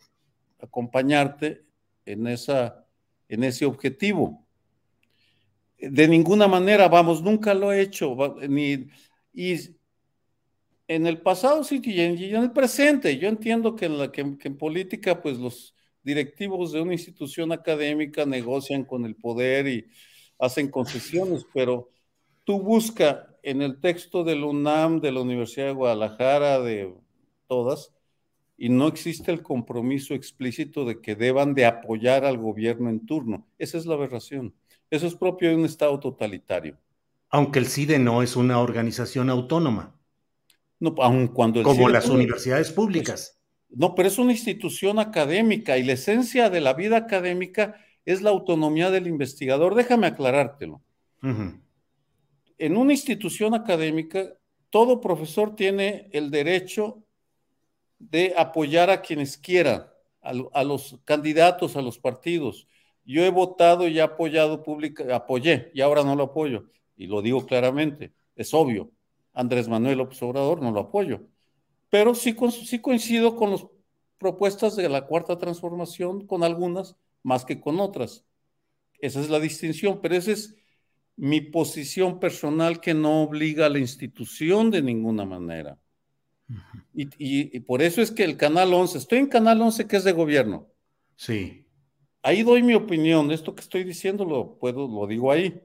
acompañarte 0.61 1.66
en, 2.07 2.27
esa, 2.27 2.87
en 3.29 3.45
ese 3.45 3.67
objetivo. 3.67 4.47
De 5.79 6.09
ninguna 6.09 6.49
manera, 6.49 6.89
vamos, 6.89 7.23
nunca 7.23 7.53
lo 7.53 7.73
he 7.73 7.83
hecho, 7.83 8.17
ni, 8.49 8.89
y 9.35 9.77
en 10.89 11.07
el 11.07 11.21
pasado 11.21 11.65
sí 11.65 11.81
y 11.85 12.01
en, 12.01 12.37
el 12.37 12.53
presente. 12.53 13.19
Yo 13.19 13.29
entiendo 13.29 13.75
que 13.75 13.87
en, 13.87 13.99
la, 13.99 14.11
que, 14.11 14.23
en 14.23 14.57
política, 14.57 15.21
pues 15.21 15.39
los 15.39 15.75
directivos 16.03 16.73
de 16.73 16.81
una 16.81 16.93
institución 16.93 17.53
académica 17.53 18.25
negocian 18.25 18.85
con 18.85 19.05
el 19.05 19.17
poder 19.17 19.67
y 19.67 19.87
hacen 20.39 20.71
concesiones, 20.71 21.45
pero 21.53 21.91
tú 22.45 22.61
busca 22.61 23.29
en 23.43 23.63
el 23.63 23.81
texto 23.81 24.23
del 24.23 24.45
UNAM, 24.45 25.01
de 25.01 25.13
la 25.13 25.21
Universidad 25.21 25.67
de 25.67 25.73
Guadalajara, 25.73 26.61
de 26.61 26.95
todas, 27.49 27.93
y 28.59 28.69
no 28.69 28.89
existe 28.89 29.31
el 29.31 29.43
compromiso 29.43 30.15
explícito 30.15 30.85
de 30.85 31.01
que 31.01 31.15
deban 31.15 31.55
de 31.55 31.67
apoyar 31.67 32.25
al 32.25 32.39
gobierno 32.39 32.89
en 32.89 33.05
turno. 33.05 33.47
Esa 33.59 33.77
es 33.79 33.87
la 33.87 33.95
aberración. 33.95 34.55
Eso 34.91 35.07
es 35.07 35.15
propio 35.15 35.51
de 35.51 35.57
un 35.57 35.65
Estado 35.65 35.99
totalitario. 36.01 36.79
Aunque 37.29 37.59
el 37.59 37.67
CIDE 37.67 37.99
no 37.99 38.23
es 38.23 38.37
una 38.37 38.61
organización 38.61 39.29
autónoma. 39.31 39.95
No, 40.79 40.95
aun 40.99 41.29
cuando 41.29 41.59
el 41.61 41.65
Como 41.65 41.89
las 41.89 42.09
universidades 42.09 42.71
públicas. 42.71 43.41
no, 43.69 43.95
pero 43.95 44.09
es 44.09 44.19
una 44.19 44.33
institución 44.33 44.99
académica 44.99 45.77
y 45.77 45.83
la 45.83 45.95
esencia 45.95 46.51
de 46.51 46.61
la 46.61 46.75
vida 46.75 46.97
académica 46.97 47.77
es 48.05 48.23
la 48.23 48.31
autonomía 48.31 48.91
del 48.91 49.07
investigador. 49.07 49.75
Déjame 49.75 50.07
aclarártelo. 50.07 50.83
En 52.59 52.77
una 52.77 52.93
institución 52.93 53.55
académica, 53.55 54.35
todo 54.71 55.01
profesor 55.01 55.57
tiene 55.57 56.09
el 56.13 56.31
derecho 56.31 57.03
de 57.99 58.35
apoyar 58.37 58.91
a 58.91 59.03
quienes 59.03 59.39
quieran, 59.39 59.87
a, 60.21 60.65
los 60.65 60.99
candidatos, 61.05 61.77
a 61.77 61.83
los 61.83 61.99
partidos. 61.99 62.67
Yo 63.05 63.23
he 63.23 63.31
votado 63.31 63.87
y 63.87 64.01
apoyado 64.01 64.63
pública, 64.63 65.15
apoyé 65.15 65.71
y 65.75 65.81
ahora 65.81 66.03
no 66.03 66.17
lo 66.17 66.25
apoyo. 66.25 66.65
Y 66.97 67.07
lo 67.07 67.23
digo 67.23 67.47
claramente, 67.47 68.13
es 68.35 68.53
obvio. 68.53 68.91
Andrés 69.33 69.69
Manuel 69.69 69.99
López 69.99 70.21
Obrador 70.23 70.63
no 70.63 70.73
lo 70.73 70.81
apoyo. 70.81 71.21
Pero 71.91 72.15
sí, 72.15 72.35
sí 72.65 72.81
coincido 72.81 73.37
con 73.37 73.53
las 73.53 73.67
propuestas 74.19 74.77
de 74.77 74.89
la 74.89 75.07
cuarta 75.07 75.39
transformación, 75.39 76.27
con 76.27 76.43
algunas 76.43 76.97
más 77.23 77.45
que 77.45 77.61
con 77.61 77.81
otras. 77.81 78.25
Esa 78.99 79.21
es 79.21 79.31
la 79.31 79.39
distinción, 79.39 80.01
pero 80.01 80.17
esa 80.17 80.33
es 80.33 80.57
mi 81.17 81.41
posición 81.41 82.19
personal 82.19 82.81
que 82.81 82.95
no 82.95 83.23
obliga 83.23 83.67
a 83.67 83.71
la 83.71 83.79
institución 83.79 84.71
de 84.71 84.83
ninguna 84.83 85.25
manera. 85.25 85.79
Y, 86.95 87.61
por 87.61 87.83
eso 87.83 88.01
es 88.01 88.11
que 88.11 88.25
el 88.25 88.37
Canal 88.37 88.73
11, 88.73 88.99
estoy 88.99 89.19
en 89.19 89.27
Canal 89.27 89.61
11 89.61 89.87
que 89.87 89.97
es 89.97 90.05
de 90.05 90.13
gobierno. 90.13 90.69
Sí. 91.17 91.67
Ahí 92.23 92.43
doy 92.43 92.63
mi 92.63 92.75
opinión, 92.75 93.31
esto 93.31 93.55
que 93.55 93.63
estoy 93.63 93.85
diciendo 93.85 94.25
lo, 94.25 94.59
puedo, 94.59 94.89
lo 94.89 95.07
digo 95.07 95.31
ahí. 95.31 95.61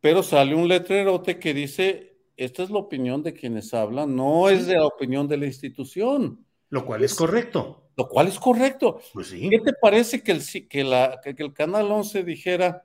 Pero 0.00 0.22
sale 0.22 0.54
un 0.54 0.68
letrerote 0.68 1.38
que 1.38 1.54
dice, 1.54 2.18
esta 2.36 2.62
es 2.62 2.70
la 2.70 2.78
opinión 2.78 3.22
de 3.22 3.32
quienes 3.32 3.72
hablan, 3.72 4.14
no 4.14 4.48
es 4.48 4.66
de 4.66 4.74
la 4.74 4.86
opinión 4.86 5.28
de 5.28 5.36
la 5.36 5.46
institución. 5.46 6.44
Lo 6.68 6.84
cual 6.84 7.04
es, 7.04 7.14
correcto. 7.14 7.90
Lo 7.96 8.08
cual 8.08 8.28
es 8.28 8.38
correcto. 8.38 9.00
Pues 9.12 9.28
sí. 9.28 9.48
¿Qué 9.48 9.60
te 9.60 9.72
parece 9.74 10.22
que 10.22 10.32
el, 10.32 10.68
que, 10.68 10.84
la, 10.84 11.20
que 11.22 11.34
el 11.42 11.52
Canal 11.52 11.90
11 11.90 12.24
dijera, 12.24 12.84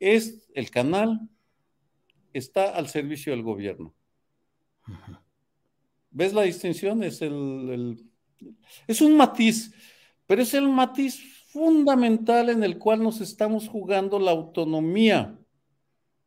es 0.00 0.50
el 0.54 0.70
canal 0.70 1.20
está 2.32 2.70
al 2.70 2.88
servicio 2.88 3.32
del 3.32 3.42
gobierno? 3.42 3.94
¿Ves 6.10 6.32
la 6.32 6.42
distinción? 6.42 7.02
Es, 7.02 7.22
el, 7.22 8.04
es 8.86 9.00
un 9.00 9.16
matiz, 9.16 9.72
pero 10.26 10.42
es 10.42 10.54
el 10.54 10.68
matiz 10.68 11.20
fundamental 11.48 12.48
en 12.48 12.62
el 12.62 12.78
cual 12.78 13.02
nos 13.02 13.20
estamos 13.20 13.68
jugando 13.68 14.18
la 14.18 14.30
autonomía. 14.30 15.38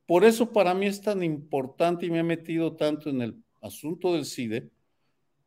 Por 0.05 0.25
eso 0.25 0.51
para 0.51 0.73
mí 0.73 0.85
es 0.85 1.01
tan 1.01 1.23
importante 1.23 2.05
y 2.05 2.11
me 2.11 2.19
he 2.19 2.23
metido 2.23 2.75
tanto 2.75 3.09
en 3.09 3.21
el 3.21 3.43
asunto 3.61 4.13
del 4.13 4.25
CIDE, 4.25 4.69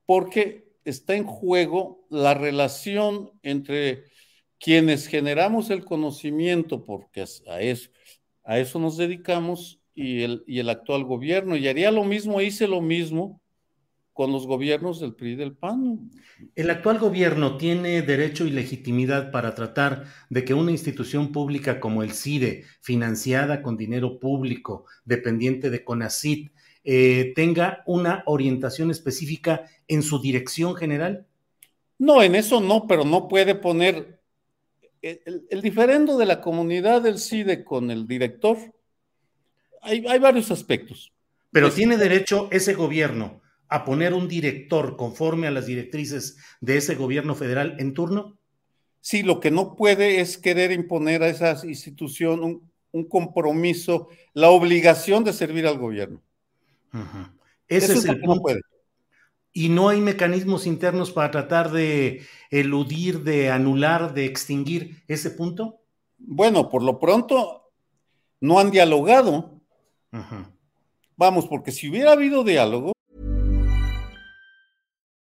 porque 0.07 0.73
está 0.85 1.15
en 1.15 1.25
juego 1.25 2.07
la 2.11 2.35
relación 2.35 3.31
entre 3.43 4.05
quienes 4.59 5.07
generamos 5.07 5.71
el 5.71 5.85
conocimiento, 5.85 6.85
porque 6.85 7.25
a 7.47 7.61
eso, 7.61 7.91
a 8.45 8.59
eso 8.59 8.79
nos 8.79 8.97
dedicamos, 8.97 9.81
y 9.97 10.23
el, 10.23 10.45
y 10.47 10.61
el 10.61 10.69
actual 10.69 11.05
gobierno. 11.05 11.57
Y 11.57 11.67
haría 11.67 11.91
lo 11.91 12.05
mismo, 12.05 12.41
hice 12.41 12.69
lo 12.69 12.81
mismo 12.81 13.41
con 14.17 14.33
los 14.33 14.47
gobiernos 14.47 14.99
del 14.99 15.15
PRI 15.15 15.33
y 15.33 15.37
del 15.37 15.53
PAN. 15.53 16.11
¿El 16.55 16.71
actual 16.71 16.99
gobierno 16.99 17.59
tiene 17.59 18.01
derecho 18.01 18.47
y 18.47 18.51
legitimidad 18.51 19.31
para 19.31 19.55
tratar 19.55 20.05
de 20.31 20.43
que 20.43 20.55
una 20.55 20.71
institución 20.71 21.33
pública 21.33 21.81
como 21.81 22.03
el 22.03 22.13
CIDE, 22.13 22.65
financiada 22.81 23.61
con 23.61 23.77
dinero 23.77 24.19
público, 24.19 24.87
dependiente 25.05 25.69
de 25.69 25.85
CONACIT, 25.85 26.51
eh, 26.83 27.35
tenga 27.37 27.83
una 27.85 28.23
orientación 28.25 28.91
específica 28.91 29.69
en 29.87 30.03
su 30.03 30.19
dirección 30.19 30.77
general? 30.77 31.27
No, 31.99 32.23
en 32.23 32.37
eso 32.37 32.63
no, 32.63 32.87
pero 32.87 33.05
no 33.05 33.29
puede 33.29 33.55
poner 33.55 34.19
el, 35.03 35.61
diferendo 35.61 36.17
de 36.17 36.25
la 36.25 36.41
comunidad 36.41 37.03
del 37.03 37.19
CIDE 37.19 37.65
con 37.65 37.91
el 37.91 38.07
director. 38.07 38.57
Hay, 39.83 40.07
hay 40.07 40.19
varios 40.19 40.51
aspectos. 40.51 41.13
Pero 41.51 41.71
tiene 41.71 41.99
derecho 41.99 42.49
ese 42.51 42.73
gobierno 42.73 43.43
a 43.69 43.85
poner 43.85 44.15
un 44.15 44.29
director 44.29 44.97
conforme 44.97 45.47
a 45.47 45.51
las 45.51 45.67
directrices 45.67 46.39
de 46.61 46.77
ese 46.77 46.95
gobierno 46.95 47.35
federal 47.35 47.77
en 47.79 47.95
turno? 47.95 48.39
Sí, 49.01 49.23
lo 49.23 49.41
que 49.41 49.51
no 49.51 49.77
puede 49.77 50.21
es 50.21 50.39
querer 50.39 50.73
imponer 50.73 51.23
a 51.23 51.29
esa 51.29 51.67
institución 51.67 52.63
un, 52.91 53.05
compromiso, 53.09 54.09
la 54.33 54.49
obligación 54.49 55.23
de 55.23 55.33
servir 55.33 55.67
al 55.67 55.79
gobierno. 55.79 56.23
Ese 57.69 57.93
es, 57.93 58.05
el 58.07 58.21
punto. 58.21 58.49
Y 59.53 59.69
no 59.69 59.91
hay 59.91 60.01
mecanismos 60.01 60.67
internos 60.67 61.13
para 61.13 61.31
tratar 61.31 61.71
de 61.71 62.23
eludir, 62.51 63.23
de 63.23 63.51
anular, 63.51 64.15
de 64.15 64.25
extinguir 64.25 65.03
ese 65.09 65.31
punto. 65.31 65.81
Bueno, 66.19 66.71
por 66.71 66.83
lo 66.83 66.99
pronto 66.99 67.71
no 68.41 68.59
han 68.59 68.71
dialogado. 68.71 69.61
Vamos, 71.17 71.47
porque 71.47 71.71
si 71.71 71.89
hubiera 71.89 72.13
habido 72.13 72.45
diálogo, 72.45 72.96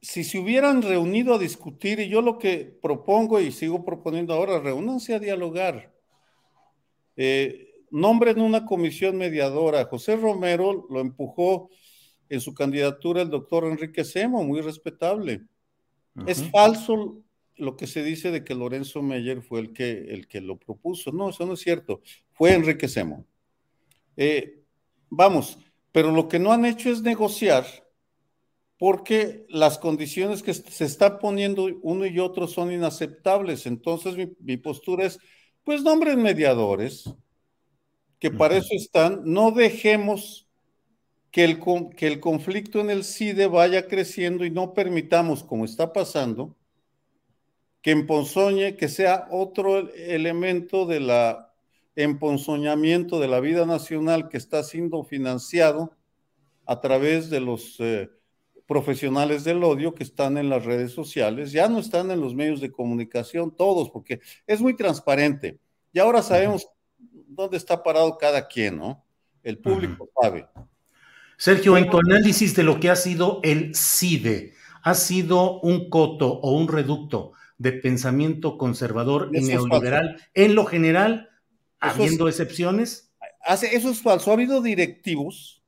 Si 0.00 0.24
se 0.24 0.38
hubieran 0.38 0.82
reunido 0.82 1.34
a 1.34 1.38
discutir, 1.38 2.00
y 2.00 2.08
yo 2.08 2.22
lo 2.22 2.38
que 2.38 2.64
propongo 2.80 3.40
y 3.40 3.50
sigo 3.50 3.84
proponiendo 3.84 4.34
ahora, 4.34 4.60
reúnanse 4.60 5.14
a 5.14 5.18
dialogar. 5.18 5.92
Eh, 7.16 7.68
nombren 7.90 8.40
una 8.40 8.64
comisión 8.64 9.16
mediadora. 9.16 9.84
José 9.86 10.16
Romero 10.16 10.86
lo 10.88 11.00
empujó 11.00 11.70
en 12.28 12.40
su 12.40 12.54
candidatura 12.54 13.22
el 13.22 13.30
doctor 13.30 13.64
Enrique 13.64 14.04
Semo, 14.04 14.44
muy 14.44 14.60
respetable. 14.60 15.42
Es 16.26 16.44
falso 16.50 17.22
lo 17.56 17.76
que 17.76 17.86
se 17.86 18.02
dice 18.02 18.30
de 18.30 18.44
que 18.44 18.54
Lorenzo 18.54 19.02
Meyer 19.02 19.40
fue 19.42 19.60
el 19.60 19.72
que, 19.72 19.90
el 19.90 20.26
que 20.26 20.40
lo 20.40 20.56
propuso. 20.58 21.12
No, 21.12 21.30
eso 21.30 21.46
no 21.46 21.54
es 21.54 21.60
cierto. 21.60 22.00
Fue 22.32 22.54
Enrique 22.54 22.88
Semo. 22.88 23.24
Eh, 24.16 24.62
vamos, 25.08 25.58
pero 25.92 26.10
lo 26.10 26.28
que 26.28 26.38
no 26.38 26.52
han 26.52 26.64
hecho 26.64 26.90
es 26.90 27.02
negociar 27.02 27.66
porque 28.78 29.44
las 29.48 29.76
condiciones 29.76 30.42
que 30.42 30.54
se 30.54 30.84
está 30.84 31.18
poniendo 31.18 31.68
uno 31.82 32.06
y 32.06 32.20
otro 32.20 32.46
son 32.46 32.72
inaceptables. 32.72 33.66
Entonces 33.66 34.14
mi, 34.38 34.56
postura 34.56 35.06
es, 35.06 35.18
pues 35.64 35.82
nombren 35.82 36.22
mediadores, 36.22 37.12
que 38.20 38.30
para 38.30 38.56
eso 38.56 38.68
están, 38.70 39.22
no 39.24 39.50
dejemos 39.50 40.48
que 41.30 41.44
el, 41.44 41.60
que 41.96 42.06
el 42.06 42.20
conflicto 42.20 42.80
en 42.80 42.90
el 42.90 43.04
CIDE 43.04 43.48
vaya 43.48 43.86
creciendo 43.86 44.44
y 44.44 44.50
no 44.50 44.74
permitamos, 44.74 45.42
como 45.42 45.64
está 45.64 45.92
pasando, 45.92 46.56
que 47.82 47.90
emponzoñe, 47.90 48.76
que 48.76 48.88
sea 48.88 49.26
otro 49.30 49.92
elemento 49.92 50.86
de 50.86 51.00
la 51.00 51.48
emponzoñamiento 51.96 53.18
de 53.18 53.26
la 53.26 53.40
vida 53.40 53.66
nacional 53.66 54.28
que 54.28 54.36
está 54.36 54.62
siendo 54.62 55.02
financiado 55.02 55.96
a 56.64 56.80
través 56.80 57.28
de 57.28 57.40
los... 57.40 57.80
Eh, 57.80 58.08
profesionales 58.68 59.44
del 59.44 59.64
odio 59.64 59.94
que 59.94 60.04
están 60.04 60.36
en 60.36 60.50
las 60.50 60.66
redes 60.66 60.92
sociales, 60.92 61.50
ya 61.52 61.68
no 61.68 61.78
están 61.78 62.10
en 62.10 62.20
los 62.20 62.34
medios 62.34 62.60
de 62.60 62.70
comunicación, 62.70 63.50
todos, 63.50 63.90
porque 63.90 64.20
es 64.46 64.60
muy 64.60 64.76
transparente. 64.76 65.58
Y 65.90 65.98
ahora 65.98 66.22
sabemos 66.22 66.68
dónde 66.98 67.56
está 67.56 67.82
parado 67.82 68.18
cada 68.18 68.46
quien, 68.46 68.76
¿no? 68.76 69.02
El 69.42 69.58
público 69.58 70.10
sabe. 70.20 70.46
Sergio, 71.38 71.78
en 71.78 71.88
tu 71.88 71.98
análisis 71.98 72.54
de 72.54 72.62
lo 72.62 72.78
que 72.78 72.90
ha 72.90 72.96
sido 72.96 73.40
el 73.42 73.74
CIDE, 73.74 74.52
¿ha 74.82 74.94
sido 74.94 75.60
un 75.60 75.88
coto 75.88 76.34
o 76.34 76.52
un 76.52 76.68
reducto 76.68 77.32
de 77.56 77.72
pensamiento 77.72 78.58
conservador 78.58 79.30
y 79.32 79.40
neoliberal 79.40 80.20
en 80.34 80.54
lo 80.54 80.66
general, 80.66 81.30
habiendo 81.80 82.28
excepciones? 82.28 83.14
Hace, 83.40 83.74
eso 83.74 83.88
es 83.88 84.02
falso. 84.02 84.30
Ha 84.30 84.34
habido 84.34 84.60
directivos 84.60 85.62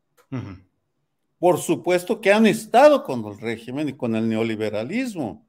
por 1.41 1.59
supuesto 1.59 2.21
que 2.21 2.33
han 2.33 2.47
estado 2.47 3.03
con 3.03 3.25
el 3.25 3.41
régimen 3.41 3.89
y 3.89 3.95
con 3.95 4.15
el 4.15 4.29
neoliberalismo, 4.29 5.49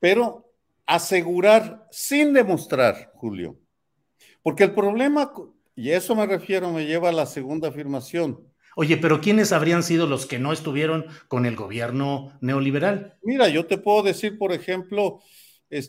pero 0.00 0.50
asegurar 0.86 1.86
sin 1.90 2.32
demostrar, 2.32 3.12
Julio, 3.14 3.58
porque 4.42 4.64
el 4.64 4.72
problema, 4.72 5.32
y 5.76 5.90
eso 5.90 6.16
me 6.16 6.26
refiero, 6.26 6.72
me 6.72 6.86
lleva 6.86 7.10
a 7.10 7.12
la 7.12 7.26
segunda 7.26 7.68
afirmación. 7.68 8.40
Oye, 8.74 8.96
pero 8.96 9.20
¿quiénes 9.20 9.52
habrían 9.52 9.82
sido 9.82 10.06
los 10.06 10.24
que 10.24 10.38
no 10.38 10.50
estuvieron 10.50 11.04
con 11.28 11.44
el 11.44 11.56
gobierno 11.56 12.38
neoliberal? 12.40 13.18
Mira, 13.22 13.48
yo 13.48 13.66
te 13.66 13.76
puedo 13.76 14.02
decir, 14.02 14.38
por 14.38 14.52
ejemplo, 14.52 15.20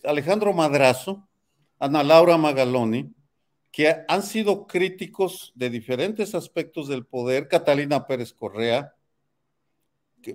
Alejandro 0.04 0.52
Madrazo, 0.52 1.30
Ana 1.80 2.04
Laura 2.04 2.38
Magaloni, 2.38 3.14
que 3.72 4.04
han 4.08 4.24
sido 4.24 4.68
críticos 4.68 5.54
de 5.56 5.70
diferentes 5.70 6.36
aspectos 6.36 6.88
del 6.88 7.06
poder, 7.06 7.48
Catalina 7.48 8.06
Pérez 8.06 8.34
Correa, 8.34 8.94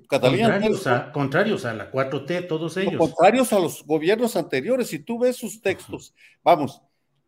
Catalina 0.08 0.50
contrarios, 0.50 0.86
a, 0.86 1.12
contrarios 1.12 1.64
a 1.64 1.74
la 1.74 1.92
4T, 1.92 2.48
todos 2.48 2.76
ellos. 2.76 2.96
contrarios 2.96 3.52
a 3.52 3.60
los 3.60 3.84
gobiernos 3.84 4.34
anteriores, 4.34 4.88
si 4.88 4.98
tú 4.98 5.18
ves 5.18 5.36
sus 5.36 5.60
textos, 5.60 6.12
vamos, 6.42 6.82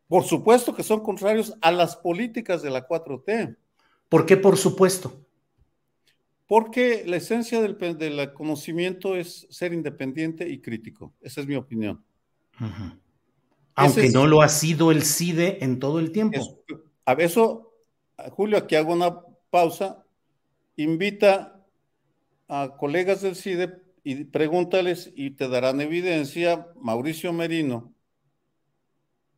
por 0.08 0.24
supuesto 0.24 0.74
que 0.74 0.82
son 0.82 1.00
contrarios 1.00 1.54
a 1.60 1.70
las 1.70 1.94
políticas 1.96 2.62
de 2.62 2.70
la 2.70 2.88
4T. 2.88 3.56
¿Por 4.08 4.24
qué 4.24 4.36
por 4.36 4.56
supuesto? 4.56 5.24
Porque 6.46 7.04
la 7.06 7.16
esencia 7.16 7.60
del, 7.60 7.76
del 7.98 8.32
conocimiento 8.32 9.14
es 9.14 9.46
ser 9.50 9.74
independiente 9.74 10.48
y 10.48 10.60
crítico. 10.60 11.12
Esa 11.20 11.42
es 11.42 11.46
mi 11.46 11.56
opinión. 11.56 12.02
Aunque 13.78 14.10
no 14.10 14.26
lo 14.26 14.42
ha 14.42 14.48
sido 14.48 14.90
el 14.90 15.04
CIDE 15.04 15.58
en 15.64 15.78
todo 15.78 15.98
el 15.98 16.12
tiempo. 16.12 16.40
a 17.04 17.12
eso, 17.12 17.72
Julio, 18.32 18.58
aquí 18.58 18.74
hago 18.74 18.92
una 18.92 19.20
pausa. 19.50 20.04
Invita 20.76 21.64
a 22.48 22.76
colegas 22.76 23.22
del 23.22 23.36
CIDE 23.36 23.82
y 24.02 24.24
pregúntales 24.24 25.12
y 25.14 25.30
te 25.30 25.48
darán 25.48 25.80
evidencia. 25.80 26.66
Mauricio 26.76 27.32
Merino, 27.32 27.94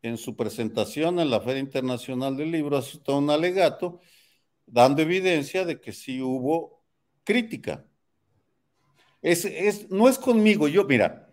en 0.03 0.17
su 0.17 0.37
presentación 0.37 1.19
en 1.21 1.31
la 1.31 1.41
Feria 1.41 1.61
Internacional 1.61 2.37
del 2.37 2.51
Libro, 2.51 2.79
ha 2.79 3.13
un 3.13 3.31
alegato 3.31 4.01
dando 4.67 5.03
evidencia 5.03 5.65
de 5.65 5.81
que 5.81 5.93
sí 5.93 6.23
hubo 6.23 6.83
crítica. 7.25 7.85
Es, 9.23 9.45
es, 9.45 9.91
no 9.91 10.09
es 10.09 10.19
conmigo, 10.19 10.67
yo, 10.69 10.85
mira, 10.85 11.30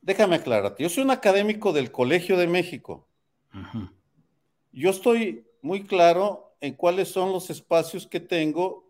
déjame 0.00 0.36
aclararte, 0.36 0.82
yo 0.82 0.88
soy 0.88 1.04
un 1.04 1.10
académico 1.10 1.72
del 1.72 1.90
Colegio 1.90 2.36
de 2.36 2.46
México. 2.46 3.08
Yo 4.72 4.90
estoy 4.90 5.44
muy 5.62 5.84
claro 5.84 6.54
en 6.60 6.74
cuáles 6.74 7.08
son 7.08 7.32
los 7.32 7.50
espacios 7.50 8.06
que 8.06 8.20
tengo. 8.20 8.88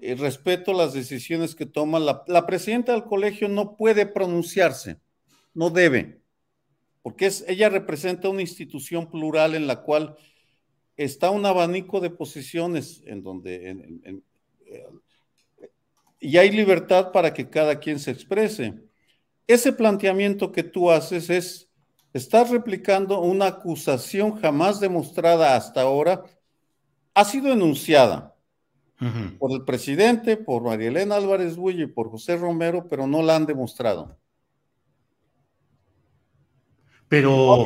Eh, 0.00 0.14
respeto 0.14 0.72
las 0.72 0.92
decisiones 0.92 1.54
que 1.54 1.66
toma 1.66 1.98
la, 1.98 2.22
la 2.28 2.46
presidenta 2.46 2.92
del 2.92 3.04
colegio. 3.04 3.48
No 3.48 3.76
puede 3.76 4.06
pronunciarse, 4.06 5.00
no 5.54 5.70
debe, 5.70 6.20
porque 7.02 7.26
es, 7.26 7.44
ella 7.48 7.68
representa 7.68 8.28
una 8.28 8.42
institución 8.42 9.10
plural 9.10 9.54
en 9.54 9.66
la 9.66 9.82
cual 9.82 10.16
está 10.96 11.30
un 11.30 11.46
abanico 11.46 12.00
de 12.00 12.10
posiciones 12.10 13.02
en 13.06 13.22
donde 13.22 13.70
en, 13.70 14.00
en, 14.04 14.24
eh, 14.66 14.86
y 16.20 16.36
hay 16.36 16.50
libertad 16.50 17.12
para 17.12 17.32
que 17.32 17.48
cada 17.48 17.78
quien 17.78 17.98
se 17.98 18.10
exprese. 18.10 18.74
Ese 19.48 19.72
planteamiento 19.72 20.52
que 20.52 20.62
tú 20.62 20.90
haces 20.90 21.30
es, 21.30 21.70
estás 22.12 22.50
replicando 22.50 23.22
una 23.22 23.46
acusación 23.46 24.36
jamás 24.36 24.78
demostrada 24.78 25.56
hasta 25.56 25.80
ahora, 25.80 26.22
ha 27.14 27.24
sido 27.24 27.50
enunciada 27.50 28.36
uh 29.00 29.06
-huh. 29.06 29.38
por 29.38 29.52
el 29.52 29.64
presidente, 29.64 30.36
por 30.36 30.62
María 30.62 30.88
Elena 30.88 31.16
Álvarez 31.16 31.56
Bulle 31.56 31.84
y 31.84 31.86
por 31.86 32.10
José 32.10 32.36
Romero, 32.36 32.86
pero 32.90 33.06
no 33.06 33.22
la 33.22 33.36
han 33.36 33.46
demostrado. 33.46 34.18
Pero, 37.08 37.64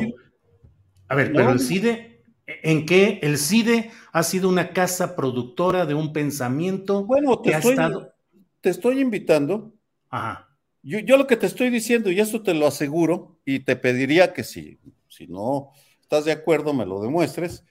a 1.09 1.15
ver, 1.15 1.33
pero 1.33 1.51
el 1.51 1.59
CIDE, 1.59 2.23
¿en 2.47 2.85
qué 2.85 3.19
el 3.21 3.37
CIDE 3.37 3.91
ha 4.13 4.23
sido 4.23 4.47
una 4.47 4.71
casa 4.71 5.17
productora 5.17 5.85
de 5.85 5.95
un 5.95 6.13
pensamiento 6.13 7.03
bueno, 7.03 7.39
te 7.39 7.49
que 7.49 7.57
estoy, 7.57 7.71
ha 7.71 7.73
estado... 7.73 8.13
te 8.61 8.69
estoy 8.69 9.01
invitando. 9.01 9.73
Ajá. 10.09 10.52
Yo, 10.83 10.99
yo, 10.99 11.17
lo 11.17 11.27
que 11.27 11.37
te 11.37 11.45
estoy 11.45 11.69
diciendo, 11.69 12.11
y 12.11 12.19
eso 12.19 12.43
te 12.43 12.53
lo 12.53 12.67
aseguro, 12.67 13.39
y 13.45 13.61
te 13.61 13.75
pediría 13.75 14.33
que 14.33 14.43
si, 14.43 14.77
si 15.07 15.27
no 15.27 15.71
estás 16.01 16.25
de 16.25 16.33
acuerdo, 16.33 16.73
me 16.73 16.85
lo 16.85 17.01
demuestres, 17.01 17.63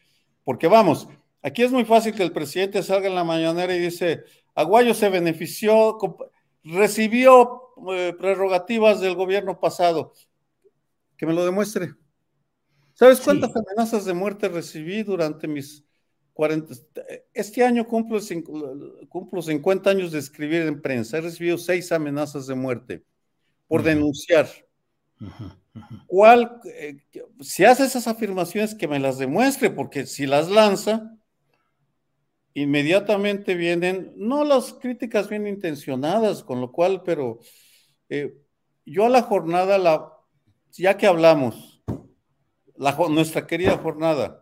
porque 0.45 0.67
vamos, 0.67 1.09
aquí 1.43 1.63
es 1.63 1.71
muy 1.71 1.85
fácil 1.85 2.15
que 2.15 2.23
el 2.23 2.33
presidente 2.33 2.83
salga 2.83 3.09
en 3.09 3.15
la 3.15 3.25
mañanera 3.25 3.75
y 3.75 3.81
dice, 3.81 4.25
Aguayo 4.55 4.95
se 4.95 5.09
benefició, 5.09 5.99
recibió 6.65 7.75
eh, 7.91 8.15
prerrogativas 8.19 9.01
del 9.01 9.15
gobierno 9.15 9.59
pasado. 9.59 10.13
Que 11.17 11.27
me 11.27 11.33
lo 11.33 11.45
demuestre. 11.45 11.95
¿Sabes 12.95 13.21
cuántas 13.21 13.53
sí. 13.53 13.59
amenazas 13.59 14.05
de 14.05 14.15
muerte 14.15 14.49
recibí 14.49 15.03
durante 15.03 15.47
mis 15.49 15.85
40? 16.33 16.75
Este 17.35 17.65
año 17.65 17.87
cumplo, 17.87 18.19
cumplo 19.09 19.43
50 19.43 19.91
años 19.91 20.13
de 20.13 20.19
escribir 20.19 20.63
en 20.63 20.81
prensa. 20.81 21.19
He 21.19 21.21
recibido 21.21 21.59
seis 21.59 21.93
amenazas 21.93 22.47
de 22.47 22.55
muerte 22.55 23.05
por 23.69 23.81
uh 23.81 23.85
-huh. 23.85 23.87
denunciar. 23.87 24.49
Uh 25.21 25.25
-huh. 25.25 25.57
Uh 25.75 25.81
-huh. 25.81 26.07
¿Cuál? 26.07 26.61
Eh, 26.65 26.97
si 27.41 27.65
hace 27.65 27.85
esas 27.85 28.07
afirmaciones, 28.07 28.75
que 28.75 28.89
me 28.89 28.99
las 28.99 29.19
demuestre, 29.19 29.71
porque 29.71 30.07
si 30.07 30.27
las 30.27 30.49
lanza, 30.51 31.17
inmediatamente 32.55 33.55
vienen, 33.55 34.13
no 34.17 34.45
las 34.45 34.75
críticas 34.75 35.29
bien 35.29 35.47
intencionadas, 35.47 36.43
con 36.43 36.61
lo 36.61 36.71
cual, 36.71 37.03
pero 37.03 37.41
eh, 38.09 38.37
yo 38.85 39.07
a 39.07 39.09
la 39.09 39.23
jornada 39.23 39.79
la 39.79 40.13
ya 40.73 40.97
que 40.97 41.07
hablamos, 41.07 41.83
la, 42.77 42.97
nuestra 43.11 43.47
querida 43.47 43.77
jornada, 43.79 44.42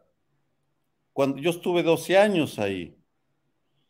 cuando 1.13 1.39
yo 1.39 1.51
estuve 1.51 1.83
12 1.83 2.19
años 2.19 2.59
ahí, 2.59 2.97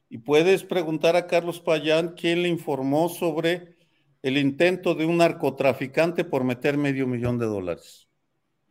y 0.08 0.18
puedes 0.18 0.64
preguntar 0.64 1.14
a 1.14 1.28
Carlos 1.28 1.60
Payán 1.60 2.14
quién 2.16 2.42
le 2.42 2.48
informó 2.48 3.08
sobre 3.08 3.76
el 4.22 4.36
intento 4.36 4.94
de 4.94 5.06
un 5.06 5.18
narcotraficante 5.18 6.24
por 6.24 6.44
meter 6.44 6.76
medio 6.76 7.06
millón 7.06 7.38
de 7.38 7.46
dólares. 7.46 8.08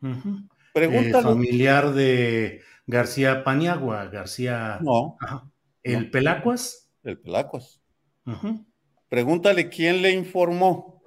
Uh 0.02 0.08
-huh. 0.08 0.48
Pregúntale. 0.72 1.18
Eh, 1.18 1.22
familiar 1.22 1.92
de 1.92 2.60
García 2.86 3.42
Paniagua, 3.42 4.06
García. 4.06 4.78
No. 4.82 5.16
Ajá. 5.20 5.50
¿El 5.82 6.04
no. 6.04 6.10
Pelacuas? 6.10 6.90
El 7.02 7.18
Pelacuas. 7.18 7.80
Uh 8.26 8.32
-huh. 8.32 8.64
Pregúntale 9.08 9.68
quién 9.68 10.02
le 10.02 10.12
informó. 10.12 11.02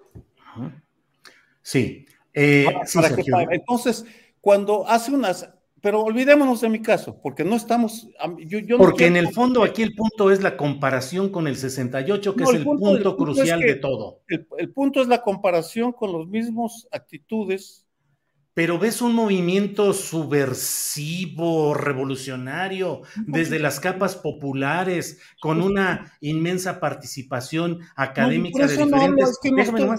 Uh 0.56 0.62
-huh. 0.62 0.82
Sí. 1.62 2.06
Eh, 2.34 2.66
para, 2.66 2.86
sí, 2.86 3.00
para 3.00 3.16
que, 3.16 3.56
entonces, 3.56 4.04
cuando 4.42 4.88
hace 4.88 5.12
unas, 5.12 5.48
pero 5.84 6.02
olvidémonos 6.02 6.62
de 6.62 6.70
mi 6.70 6.82
caso, 6.82 7.20
porque 7.22 7.44
no 7.44 7.58
estamos. 7.58 8.08
Yo, 8.46 8.60
yo 8.60 8.78
porque 8.78 9.10
no 9.10 9.18
en 9.18 9.26
el 9.26 9.34
fondo 9.34 9.64
aquí 9.64 9.84
el 9.84 9.94
punto 9.94 10.32
es 10.32 10.42
la 10.42 10.56
comparación 10.56 11.30
con 11.30 11.46
el 11.46 11.58
68, 11.58 12.36
que 12.36 12.44
no, 12.44 12.50
es 12.52 12.56
el, 12.56 12.64
punto, 12.64 12.80
punto, 12.86 13.18
punto, 13.18 13.18
crucial 13.18 13.60
es 13.60 13.66
que 13.66 13.74
de 13.74 13.80
todo. 13.82 14.22
El, 14.30 14.48
el, 14.60 14.72
punto 14.72 15.02
es 15.02 15.10
la 15.10 15.22
comparación 15.22 15.92
con 15.92 16.14
los 16.14 16.26
mismos 16.30 16.88
actitudes. 16.90 17.86
Pero 18.54 18.80
ves 18.80 19.02
un 19.02 19.14
movimiento 19.14 19.92
subversivo, 19.92 21.74
revolucionario, 21.74 23.02
desde 23.28 23.60
las 23.60 23.82
capas 23.82 24.16
populares, 24.16 25.20
con 25.42 25.60
una 25.60 26.14
inmensa 26.22 26.80
participación 26.80 27.80
académica 27.98 28.60
no, 28.60 28.68
de 28.68 28.78
diferentes. 28.78 29.40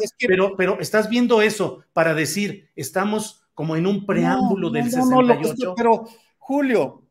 es 0.03 0.15
que... 0.17 0.29
pero, 0.29 0.57
pero 0.57 0.81
estás 0.81 1.11
viendo 1.11 1.43
eso 1.43 1.85
para 1.93 2.15
decir, 2.15 2.71
estamos 2.75 3.44
como 3.55 3.77
en 3.77 3.87
un 3.87 4.05
preámbulo 4.05 4.71
del 4.71 4.91
68. 4.91 5.75
pero, 5.77 6.05
Julio, 6.39 7.03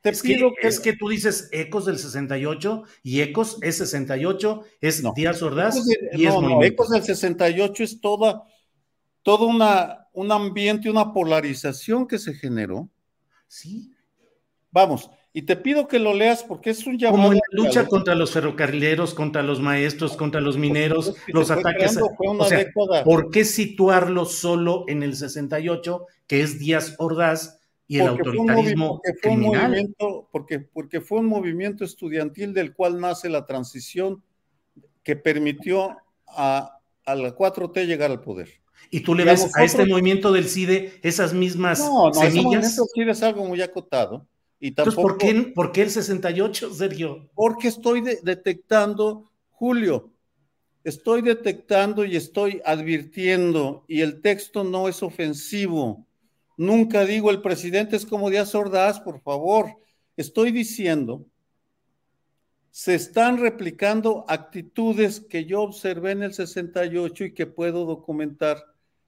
te 0.00 0.10
es 0.10 0.20
pido 0.20 0.50
que, 0.50 0.62
que, 0.62 0.68
Es 0.68 0.80
que 0.80 0.92
tú 0.94 1.08
dices 1.08 1.48
ecos 1.50 1.86
del 1.86 1.98
68 1.98 2.84
y 3.02 3.22
ecos 3.22 3.58
es 3.62 3.78
68, 3.78 4.62
es 4.80 5.02
no. 5.02 5.12
Díaz 5.16 5.42
Ordaz 5.42 5.84
de, 5.84 6.10
y 6.12 6.24
no, 6.24 6.28
es 6.28 6.40
no, 6.40 6.62
ecos 6.62 6.90
del 6.90 7.02
68 7.02 7.82
es 7.82 8.00
toda, 8.00 8.44
toda 9.22 9.46
una 9.46 10.04
un 10.14 10.30
ambiente, 10.30 10.88
una 10.88 11.12
polarización 11.12 12.06
que 12.06 12.18
se 12.18 12.32
generó. 12.34 12.88
Sí. 13.48 13.92
Vamos, 14.70 15.10
y 15.36 15.42
te 15.42 15.56
pido 15.56 15.88
que 15.88 15.98
lo 15.98 16.14
leas 16.14 16.44
porque 16.44 16.70
es 16.70 16.86
un 16.86 16.96
llamado. 16.96 17.24
Como 17.24 17.32
en 17.32 17.38
la 17.38 17.64
lucha 17.64 17.88
contra 17.88 18.14
los 18.14 18.30
ferrocarrileros, 18.30 19.14
contra 19.14 19.42
los 19.42 19.60
maestros, 19.60 20.16
contra 20.16 20.40
los 20.40 20.56
mineros, 20.56 21.16
los 21.26 21.50
ataques. 21.50 21.98
Creando, 21.98 22.44
o 22.44 22.48
sea. 22.48 22.64
¿Por 23.04 23.32
qué 23.32 23.44
situarlo 23.44 24.26
solo 24.26 24.84
en 24.86 25.02
el 25.02 25.16
68, 25.16 26.06
que 26.28 26.40
es 26.40 26.60
Díaz 26.60 26.94
Ordaz 26.98 27.58
y 27.88 27.98
el 27.98 28.10
porque 28.10 28.28
autoritarismo 28.28 29.00
fue 29.02 29.12
porque 29.12 29.20
criminal? 29.20 29.50
Fue 29.50 29.50
un 29.50 29.70
movimiento, 29.72 30.28
porque, 30.30 30.58
porque 30.60 31.00
fue 31.00 31.18
un 31.18 31.26
movimiento 31.26 31.84
estudiantil 31.84 32.54
del 32.54 32.72
cual 32.72 33.00
nace 33.00 33.28
la 33.28 33.44
transición 33.44 34.22
que 35.02 35.16
permitió 35.16 35.96
a, 36.28 36.78
a 37.04 37.14
la 37.16 37.34
4T 37.34 37.86
llegar 37.86 38.12
al 38.12 38.20
poder. 38.20 38.50
Y 38.88 39.00
tú 39.00 39.16
le 39.16 39.24
ves 39.24 39.40
a, 39.40 39.46
nosotros, 39.46 39.60
a, 39.60 39.64
este 39.64 39.86
movimiento 39.86 40.30
del 40.30 40.48
CIDE 40.48 41.00
esas 41.02 41.34
mismas 41.34 41.80
no, 41.80 42.10
no, 42.10 42.14
semillas. 42.14 42.66
Ese 42.66 42.82
CIDE 42.94 43.10
es 43.10 43.22
algo 43.24 43.44
muy 43.44 43.60
acotado. 43.60 44.28
Y 44.64 44.68
Entonces, 44.68 44.94
¿por 44.94 45.18
qué, 45.18 45.52
¿por 45.54 45.72
qué 45.72 45.82
el 45.82 45.90
68, 45.90 46.72
Sergio? 46.72 47.28
Porque 47.34 47.68
estoy 47.68 48.00
de, 48.00 48.20
detectando, 48.22 49.30
Julio, 49.50 50.10
estoy 50.82 51.20
detectando 51.20 52.02
y 52.02 52.16
estoy 52.16 52.62
advirtiendo, 52.64 53.84
y 53.88 54.00
el 54.00 54.22
texto 54.22 54.64
no 54.64 54.88
es 54.88 55.02
ofensivo. 55.02 56.06
Nunca 56.56 57.04
digo 57.04 57.30
el 57.30 57.42
presidente 57.42 57.96
es 57.96 58.06
como 58.06 58.30
Díaz 58.30 58.54
Ordaz, 58.54 59.00
por 59.00 59.20
favor. 59.20 59.66
Estoy 60.16 60.50
diciendo, 60.50 61.26
se 62.70 62.94
están 62.94 63.36
replicando 63.36 64.24
actitudes 64.28 65.20
que 65.20 65.44
yo 65.44 65.60
observé 65.60 66.12
en 66.12 66.22
el 66.22 66.32
68 66.32 67.24
y 67.24 67.34
que 67.34 67.44
puedo 67.44 67.84
documentar 67.84 68.64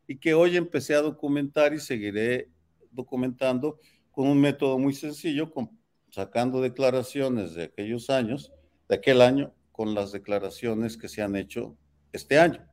y 0.07 0.19
que 0.19 0.35
hoy 0.35 0.59
empecé 0.59 0.95
a 0.95 1.01
documentar 1.01 1.73
y 1.73 1.81
seguiré 1.81 2.51
documentando 2.91 3.79
con 4.17 4.29
un 4.29 4.41
método 4.41 4.79
muy 4.79 4.95
sencillo, 4.95 5.53
con, 5.53 5.79
sacando 6.09 6.63
declaraciones 6.63 7.53
de 7.53 7.65
aquellos 7.65 8.09
años, 8.09 8.51
de 8.89 8.95
aquel 8.95 9.21
año, 9.21 9.53
con 9.73 9.95
las 9.95 10.11
declaraciones 10.11 10.97
que 10.97 11.11
se 11.11 11.21
han 11.21 11.37
hecho 11.37 11.77
este 12.15 12.39
año. 12.39 12.67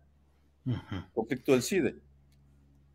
Uh 0.66 0.72
-huh. 0.72 1.12
Conflicto 1.14 1.52
del 1.52 1.62
CIDE. 1.62 1.98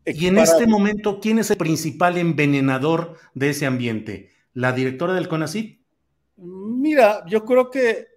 Y 0.03 0.25
en 0.25 0.39
este 0.39 0.65
momento, 0.65 1.19
¿quién 1.19 1.37
es 1.37 1.51
el 1.51 1.57
principal 1.57 2.17
envenenador 2.17 3.17
de 3.35 3.51
ese 3.51 3.67
ambiente? 3.67 4.31
¿La 4.53 4.71
directora 4.71 5.13
del 5.13 5.27
CONACYT? 5.27 5.79
Mira, 6.37 7.23
yo 7.27 7.45
creo 7.45 7.69
que 7.69 8.07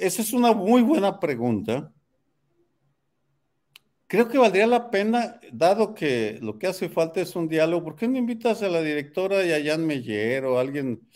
esa 0.00 0.22
es 0.22 0.32
una 0.32 0.52
muy 0.52 0.82
buena 0.82 1.20
pregunta. 1.20 1.92
Creo 4.10 4.26
que 4.26 4.38
valdría 4.38 4.66
la 4.66 4.90
pena, 4.90 5.40
dado 5.52 5.94
que 5.94 6.40
lo 6.42 6.58
que 6.58 6.66
hace 6.66 6.88
falta 6.88 7.20
es 7.20 7.36
un 7.36 7.46
diálogo, 7.46 7.84
¿por 7.84 7.94
qué 7.94 8.08
no 8.08 8.18
invitas 8.18 8.60
a 8.60 8.68
la 8.68 8.82
directora 8.82 9.46
y 9.46 9.52
a 9.52 9.64
Jan 9.64 9.86
Meyer 9.86 10.46
o 10.46 10.58
a 10.58 10.62
alguien 10.62 11.08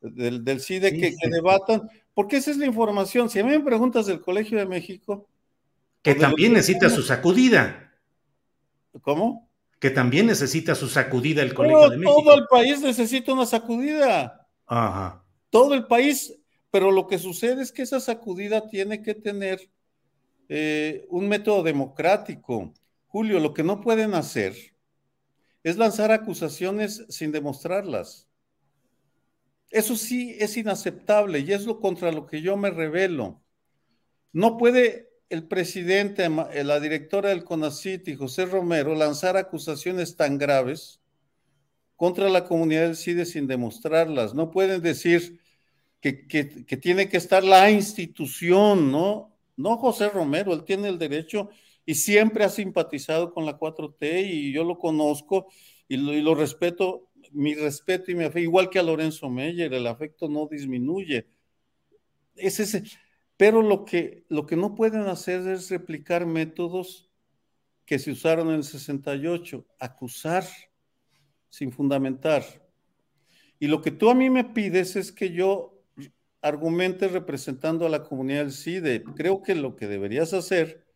del, 0.00 0.44
del 0.44 0.60
CIDE 0.60 0.90
sí, 0.90 1.00
que, 1.00 1.10
sí. 1.10 1.16
que, 1.20 1.30
debatan? 1.30 1.90
Porque 2.14 2.36
esa 2.36 2.52
es 2.52 2.58
la 2.58 2.66
información. 2.66 3.28
Si 3.28 3.40
a 3.40 3.44
mí 3.44 3.50
me 3.50 3.58
preguntas 3.58 4.06
del 4.06 4.20
Colegio 4.20 4.56
de 4.56 4.66
México. 4.66 5.28
Que 6.00 6.14
también 6.14 6.52
necesita 6.52 6.88
su 6.90 7.02
sacudida. 7.02 7.92
¿Cómo? 9.00 9.50
Que 9.80 9.90
también 9.90 10.26
necesita 10.26 10.76
su 10.76 10.86
sacudida 10.86 11.42
el 11.42 11.54
Colegio 11.54 11.90
de 11.90 11.96
México. 11.96 12.22
Todo 12.22 12.36
el 12.36 12.46
país 12.46 12.80
necesita 12.80 13.32
una 13.32 13.46
sacudida. 13.46 14.46
Ajá. 14.64 15.24
Todo 15.50 15.74
el 15.74 15.88
país. 15.88 16.38
Pero 16.70 16.92
lo 16.92 17.08
que 17.08 17.18
sucede 17.18 17.62
es 17.62 17.72
que 17.72 17.82
esa 17.82 17.98
sacudida 17.98 18.68
tiene 18.68 19.02
que 19.02 19.16
tener 19.16 19.58
eh, 20.48 21.06
un 21.10 21.28
método 21.28 21.62
democrático. 21.62 22.72
Julio, 23.06 23.38
lo 23.40 23.52
que 23.52 23.62
no 23.62 23.80
pueden 23.80 24.14
hacer 24.14 24.54
es 25.62 25.76
lanzar 25.76 26.10
acusaciones 26.10 27.04
sin 27.08 27.32
demostrarlas. 27.32 28.28
Eso 29.70 29.96
sí 29.96 30.36
es 30.38 30.56
inaceptable 30.56 31.40
y 31.40 31.52
es 31.52 31.66
lo 31.66 31.80
contra 31.80 32.10
lo 32.10 32.26
que 32.26 32.40
yo 32.40 32.56
me 32.56 32.70
revelo. 32.70 33.42
No 34.32 34.56
puede 34.56 35.10
el 35.28 35.46
presidente, 35.46 36.26
la 36.28 36.80
directora 36.80 37.28
del 37.28 37.44
CONACIT 37.44 38.08
y 38.08 38.16
José 38.16 38.46
Romero 38.46 38.94
lanzar 38.94 39.36
acusaciones 39.36 40.16
tan 40.16 40.38
graves 40.38 41.02
contra 41.96 42.30
la 42.30 42.44
comunidad 42.44 42.82
del 42.82 42.96
CIDE 42.96 43.26
sin 43.26 43.46
demostrarlas. 43.46 44.32
No 44.32 44.50
pueden 44.50 44.80
decir 44.80 45.40
que, 46.00 46.26
que 46.26 46.76
tiene 46.78 47.10
que 47.10 47.18
estar 47.18 47.44
la 47.44 47.70
institución, 47.70 48.90
¿no? 48.90 49.37
No 49.58 49.76
José 49.76 50.08
Romero, 50.08 50.54
él 50.54 50.64
tiene 50.64 50.88
el 50.88 50.98
derecho 50.98 51.50
y 51.84 51.96
siempre 51.96 52.44
ha 52.44 52.48
simpatizado 52.48 53.34
con 53.34 53.44
la 53.44 53.58
4T 53.58 54.24
y 54.24 54.52
yo 54.52 54.62
lo 54.62 54.78
conozco 54.78 55.48
y 55.88 55.96
lo, 55.96 56.34
respeto, 56.34 57.10
mi 57.32 57.54
respeto 57.54 58.10
y 58.10 58.14
mi 58.14 58.24
afecto, 58.24 58.38
igual 58.38 58.70
que 58.70 58.78
a 58.78 58.82
Lorenzo 58.82 59.28
Meyer, 59.28 59.74
el 59.74 59.86
afecto 59.86 60.28
no 60.28 60.46
disminuye. 60.46 61.26
Es 62.36 62.60
ese, 62.60 62.84
pero 63.36 63.62
lo 63.62 63.84
que, 63.84 64.24
lo 64.28 64.46
que 64.46 64.56
no 64.56 64.74
pueden 64.74 65.02
hacer 65.02 65.46
es 65.48 65.70
replicar 65.70 66.24
métodos 66.24 67.10
que 67.84 67.98
se 67.98 68.12
usaron 68.12 68.48
en 68.48 68.56
el 68.56 68.64
68, 68.64 69.66
acusar 69.80 70.44
sin 71.48 71.72
fundamentar. 71.72 72.44
Y 73.58 73.66
lo 73.66 73.82
que 73.82 73.90
tú 73.90 74.08
a 74.08 74.14
mí 74.14 74.30
me 74.30 74.44
pides 74.44 74.94
es 74.94 75.10
que 75.10 75.32
yo 75.32 75.77
argumente 76.40 77.08
representando 77.08 77.86
a 77.86 77.88
la 77.88 78.04
comunidad 78.04 78.44
del 78.44 78.52
CIDE. 78.52 79.02
Creo 79.16 79.42
que 79.42 79.54
lo 79.54 79.76
que 79.76 79.86
deberías 79.86 80.32
hacer 80.32 80.86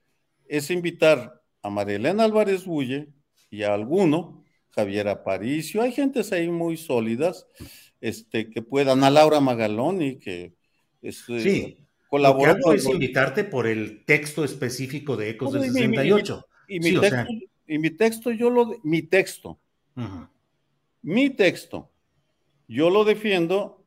es 0.47 0.71
invitar 0.71 1.43
a 1.63 1.71
Marilena 1.71 2.25
Álvarez 2.25 2.65
Bulle 2.65 3.09
y 3.51 3.63
a 3.63 3.75
alguno, 3.75 4.45
Javier 4.71 5.09
Aparicio, 5.09 5.83
hay 5.83 5.93
gentes 5.93 6.33
ahí 6.33 6.49
muy 6.49 6.77
sólidas, 6.77 7.47
este, 8.01 8.51
que 8.51 8.63
puedan, 8.63 9.05
a 9.05 9.11
Laura 9.11 9.41
Magaloni, 9.41 10.19
que 10.19 10.55
es, 11.03 11.25
eh, 11.29 11.41
sí. 11.41 11.79
Colaborar. 12.09 12.59
es 12.75 12.85
invitarte 12.87 13.45
por 13.45 13.67
el 13.67 14.05
texto 14.05 14.45
específico 14.45 15.17
de 15.17 15.31
Ecos 15.31 15.53
del 15.55 15.71
68. 15.71 16.47
Y 16.69 16.81
mi, 16.81 17.01
texto, 17.01 17.27
y 17.67 17.79
mi 17.79 17.91
texto, 17.91 18.31
yo 18.31 18.51
lo, 18.51 18.79
mi 18.83 19.03
texto, 19.03 19.59
mi 21.03 21.31
texto, 21.31 21.91
yo 22.69 22.91
lo 22.91 23.05
defiendo 23.05 23.82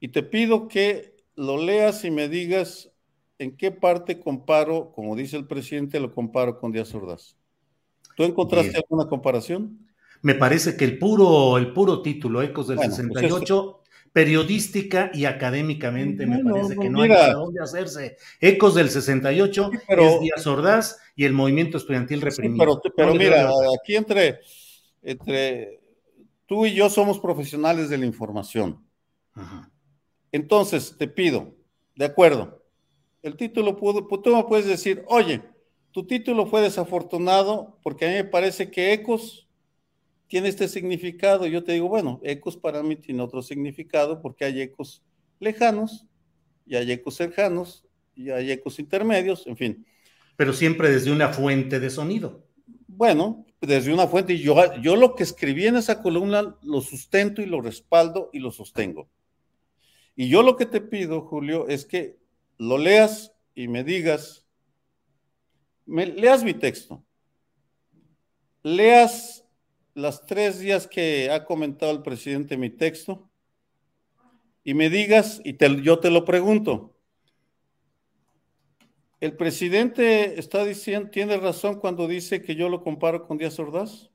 y 0.00 0.08
te 0.08 0.22
pido 0.22 0.68
que 0.68 1.16
lo 1.34 1.56
leas 1.56 2.04
y 2.04 2.10
me 2.10 2.28
digas 2.28 2.90
en 3.38 3.56
qué 3.56 3.70
parte 3.70 4.18
comparo, 4.18 4.92
como 4.92 5.16
dice 5.16 5.36
el 5.36 5.46
presidente, 5.46 6.00
lo 6.00 6.12
comparo 6.12 6.58
con 6.58 6.72
Díaz 6.72 6.94
Ordaz. 6.94 7.36
¿Tú 8.16 8.24
encontraste 8.24 8.76
alguna 8.76 9.08
comparación? 9.08 9.86
Me 10.22 10.34
parece 10.34 10.76
que 10.76 10.84
el 10.84 10.98
puro, 10.98 11.56
el 11.56 11.72
puro 11.72 12.02
título, 12.02 12.42
Ecos 12.42 12.66
del 12.66 12.78
68, 12.80 13.72
pues 13.72 13.88
periodística 14.12 15.10
y 15.14 15.26
académicamente, 15.26 16.26
me 16.26 16.42
parece 16.42 16.76
que 16.76 16.90
no 16.90 17.02
hay 17.02 17.10
para 17.10 17.34
dónde 17.34 17.62
hacerse. 17.62 18.16
Ecos 18.40 18.74
del 18.74 18.90
68 18.90 19.70
es 19.88 20.20
Díaz 20.20 20.46
Ordaz 20.46 20.98
y 21.14 21.24
el 21.24 21.32
movimiento 21.32 21.76
estudiantil 21.76 22.20
reprimido. 22.20 22.80
pero, 22.96 23.14
mira, 23.14 23.48
aquí 23.80 23.94
entre, 23.94 24.40
entre 25.02 25.80
tú 26.46 26.66
y 26.66 26.74
yo 26.74 26.90
somos 26.90 27.20
profesionales 27.20 27.88
de 27.88 27.98
la 27.98 28.06
información. 28.06 28.84
Ajá. 29.34 29.70
Entonces, 30.32 30.96
te 30.98 31.08
pido, 31.08 31.54
de 31.96 32.04
acuerdo, 32.04 32.62
el 33.22 33.36
título 33.36 33.76
pudo, 33.76 34.06
tú 34.06 34.36
me 34.36 34.44
puedes 34.44 34.66
decir, 34.66 35.04
oye, 35.06 35.42
tu 35.90 36.06
título 36.06 36.46
fue 36.46 36.60
desafortunado 36.60 37.78
porque 37.82 38.06
a 38.06 38.08
mí 38.08 38.14
me 38.14 38.24
parece 38.24 38.70
que 38.70 38.92
ecos 38.92 39.48
tiene 40.28 40.48
este 40.48 40.68
significado. 40.68 41.46
Yo 41.46 41.64
te 41.64 41.72
digo, 41.72 41.88
bueno, 41.88 42.20
ecos 42.22 42.56
para 42.56 42.82
mí 42.82 42.96
tiene 42.96 43.22
otro 43.22 43.42
significado 43.42 44.20
porque 44.20 44.44
hay 44.44 44.60
ecos 44.60 45.02
lejanos 45.40 46.06
y 46.66 46.76
hay 46.76 46.92
ecos 46.92 47.16
cercanos 47.16 47.84
y 48.14 48.30
hay 48.30 48.52
ecos 48.52 48.78
intermedios, 48.78 49.46
en 49.46 49.56
fin. 49.56 49.86
Pero 50.36 50.52
siempre 50.52 50.90
desde 50.90 51.10
una 51.10 51.30
fuente 51.30 51.80
de 51.80 51.90
sonido. 51.90 52.44
Bueno, 52.86 53.46
desde 53.60 53.92
una 53.92 54.06
fuente. 54.06 54.34
Y 54.34 54.40
yo, 54.40 54.56
yo 54.80 54.96
lo 54.96 55.14
que 55.14 55.22
escribí 55.22 55.66
en 55.66 55.76
esa 55.76 56.02
columna 56.02 56.56
lo 56.62 56.80
sustento 56.80 57.42
y 57.42 57.46
lo 57.46 57.60
respaldo 57.60 58.30
y 58.32 58.38
lo 58.38 58.50
sostengo. 58.50 59.08
Y 60.20 60.28
yo 60.28 60.42
lo 60.42 60.56
que 60.56 60.66
te 60.66 60.80
pido, 60.80 61.20
Julio, 61.20 61.68
es 61.68 61.86
que 61.86 62.18
lo 62.56 62.76
leas 62.76 63.32
y 63.54 63.68
me 63.68 63.84
digas, 63.84 64.44
leas 65.86 66.42
mi 66.42 66.54
texto, 66.54 67.04
leas 68.64 69.44
las 69.94 70.26
tres 70.26 70.58
días 70.58 70.88
que 70.88 71.30
ha 71.30 71.44
comentado 71.44 71.92
el 71.92 72.02
presidente 72.02 72.56
mi 72.56 72.68
texto 72.68 73.30
y 74.64 74.74
me 74.74 74.90
digas, 74.90 75.40
y 75.44 75.56
yo 75.82 76.00
te 76.00 76.10
lo 76.10 76.24
pregunto, 76.24 76.96
¿el 79.20 79.36
presidente 79.36 80.40
está 80.40 80.64
diciendo, 80.64 81.10
tiene 81.10 81.36
razón 81.36 81.78
cuando 81.78 82.08
dice 82.08 82.42
que 82.42 82.56
yo 82.56 82.68
lo 82.68 82.82
comparo 82.82 83.24
con 83.24 83.38
Díaz 83.38 83.56
Ordaz? 83.60 84.10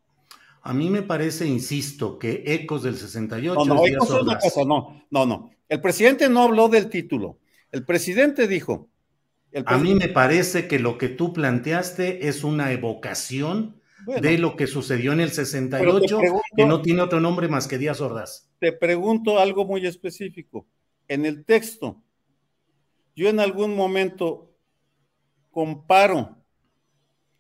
A 0.65 0.73
mí 0.73 0.89
me 0.89 1.01
parece, 1.01 1.45
insisto, 1.45 2.17
que 2.17 2.41
Ecos 2.45 2.83
del 2.83 2.95
68 2.95 3.65
no, 3.65 3.75
no, 3.75 3.85
Ecos 3.85 4.09
es 4.09 4.21
una 4.21 4.37
cosa, 4.37 4.63
no, 4.63 5.05
no, 5.11 5.25
no. 5.25 5.51
El 5.67 5.81
presidente 5.81 6.29
no 6.29 6.43
habló 6.43 6.69
del 6.69 6.89
título. 6.89 7.37
El 7.71 7.85
presidente 7.85 8.47
dijo. 8.47 8.89
A 9.65 9.77
mí 9.77 9.93
me 9.93 10.07
parece 10.07 10.67
que 10.67 10.79
lo 10.79 10.97
que 10.97 11.09
tú 11.09 11.33
planteaste 11.33 12.27
es 12.27 12.43
una 12.43 12.71
evocación 12.71 13.81
de 14.05 14.37
lo 14.37 14.55
que 14.55 14.67
sucedió 14.67 15.11
en 15.11 15.19
el 15.19 15.31
68, 15.31 16.19
que 16.55 16.65
no 16.65 16.81
tiene 16.81 17.01
otro 17.01 17.19
nombre 17.19 17.47
más 17.49 17.67
que 17.67 17.77
Díaz 17.77 18.01
Ordaz. 18.01 18.49
Te 18.59 18.71
pregunto 18.71 19.39
algo 19.39 19.65
muy 19.65 19.85
específico. 19.85 20.65
En 21.07 21.25
el 21.25 21.45
texto, 21.45 22.01
yo 23.15 23.29
en 23.29 23.39
algún 23.39 23.75
momento 23.75 24.55
comparo 25.51 26.37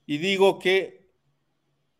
y 0.05 0.17
digo 0.17 0.59
que 0.59 1.02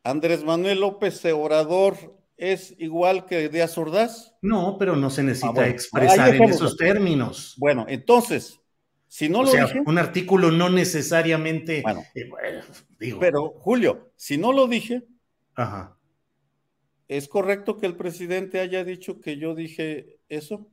Andrés 0.03 0.43
Manuel 0.43 0.81
López 0.81 1.23
Obrador 1.25 1.95
es 2.35 2.75
igual 2.77 3.25
que 3.25 3.47
Díaz 3.47 3.77
Ordaz? 3.77 4.35
No, 4.41 4.77
pero 4.77 4.97
no 4.97 5.09
se 5.09 5.23
necesita 5.23 5.61
ah, 5.61 5.69
expresar 5.69 6.35
en 6.35 6.43
esos 6.43 6.75
términos. 6.75 7.55
Bueno, 7.57 7.85
entonces, 7.87 8.59
si 9.07 9.29
no 9.29 9.43
lo 9.43 9.49
sea, 9.49 9.65
dije, 9.65 9.81
un 9.85 9.97
artículo 9.97 10.51
no 10.51 10.69
necesariamente. 10.69 11.81
Bueno, 11.83 12.03
eh, 12.15 12.61
digo. 12.99 13.19
Pero, 13.19 13.53
Julio, 13.59 14.11
si 14.17 14.37
no 14.37 14.51
lo 14.51 14.67
dije, 14.67 15.05
Ajá. 15.55 15.97
¿es 17.07 17.29
correcto 17.29 17.77
que 17.77 17.85
el 17.85 17.95
presidente 17.95 18.59
haya 18.59 18.83
dicho 18.83 19.21
que 19.21 19.37
yo 19.37 19.55
dije 19.55 20.19
eso? 20.27 20.67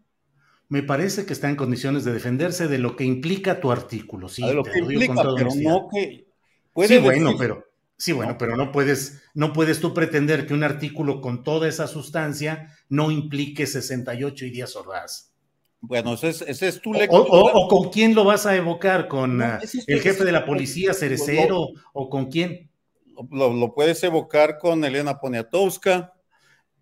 Me 0.69 0.83
parece 0.83 1.25
que 1.25 1.33
está 1.33 1.49
en 1.49 1.57
condiciones 1.57 2.05
de 2.05 2.12
defenderse 2.12 2.66
de 2.66 2.79
lo 2.79 2.97
que 2.97 3.05
implica 3.05 3.61
tu 3.61 3.71
artículo. 3.71 4.29
Sí, 4.29 4.45
de 4.45 4.55
lo 4.55 4.64
que 4.64 4.79
implica, 4.79 5.14
pero 5.37 5.51
no 5.57 5.88
que. 5.93 6.27
Puede 6.73 6.88
sí, 6.88 6.99
bueno, 6.99 7.35
pero 7.37 7.69
Sí, 8.00 8.12
bueno, 8.12 8.38
pero 8.38 8.56
no 8.56 8.72
puedes, 8.72 9.22
no 9.34 9.52
puedes 9.52 9.78
tú 9.78 9.92
pretender 9.92 10.46
que 10.46 10.54
un 10.54 10.64
artículo 10.64 11.20
con 11.20 11.44
toda 11.44 11.68
esa 11.68 11.86
sustancia 11.86 12.74
no 12.88 13.10
implique 13.10 13.66
68 13.66 14.46
y 14.46 14.50
días 14.50 14.74
Ordaz. 14.74 15.34
Bueno, 15.82 16.14
ese 16.14 16.30
es, 16.30 16.40
ese 16.40 16.68
es 16.68 16.80
tu 16.80 16.94
lectura. 16.94 17.24
O, 17.28 17.68
con 17.68 17.90
quién 17.90 18.14
lo 18.14 18.24
vas 18.24 18.46
a 18.46 18.56
evocar? 18.56 19.06
¿Con 19.06 19.42
ah, 19.42 19.60
el 19.86 20.00
jefe 20.00 20.24
de 20.24 20.32
la 20.32 20.46
policía, 20.46 20.94
Cerecero? 20.94 21.68
¿O 21.92 22.08
con 22.08 22.30
quién? 22.30 22.70
Lo, 23.30 23.74
puedes 23.74 24.02
evocar 24.02 24.56
con 24.56 24.82
Elena 24.82 25.20
Poniatowska. 25.20 26.14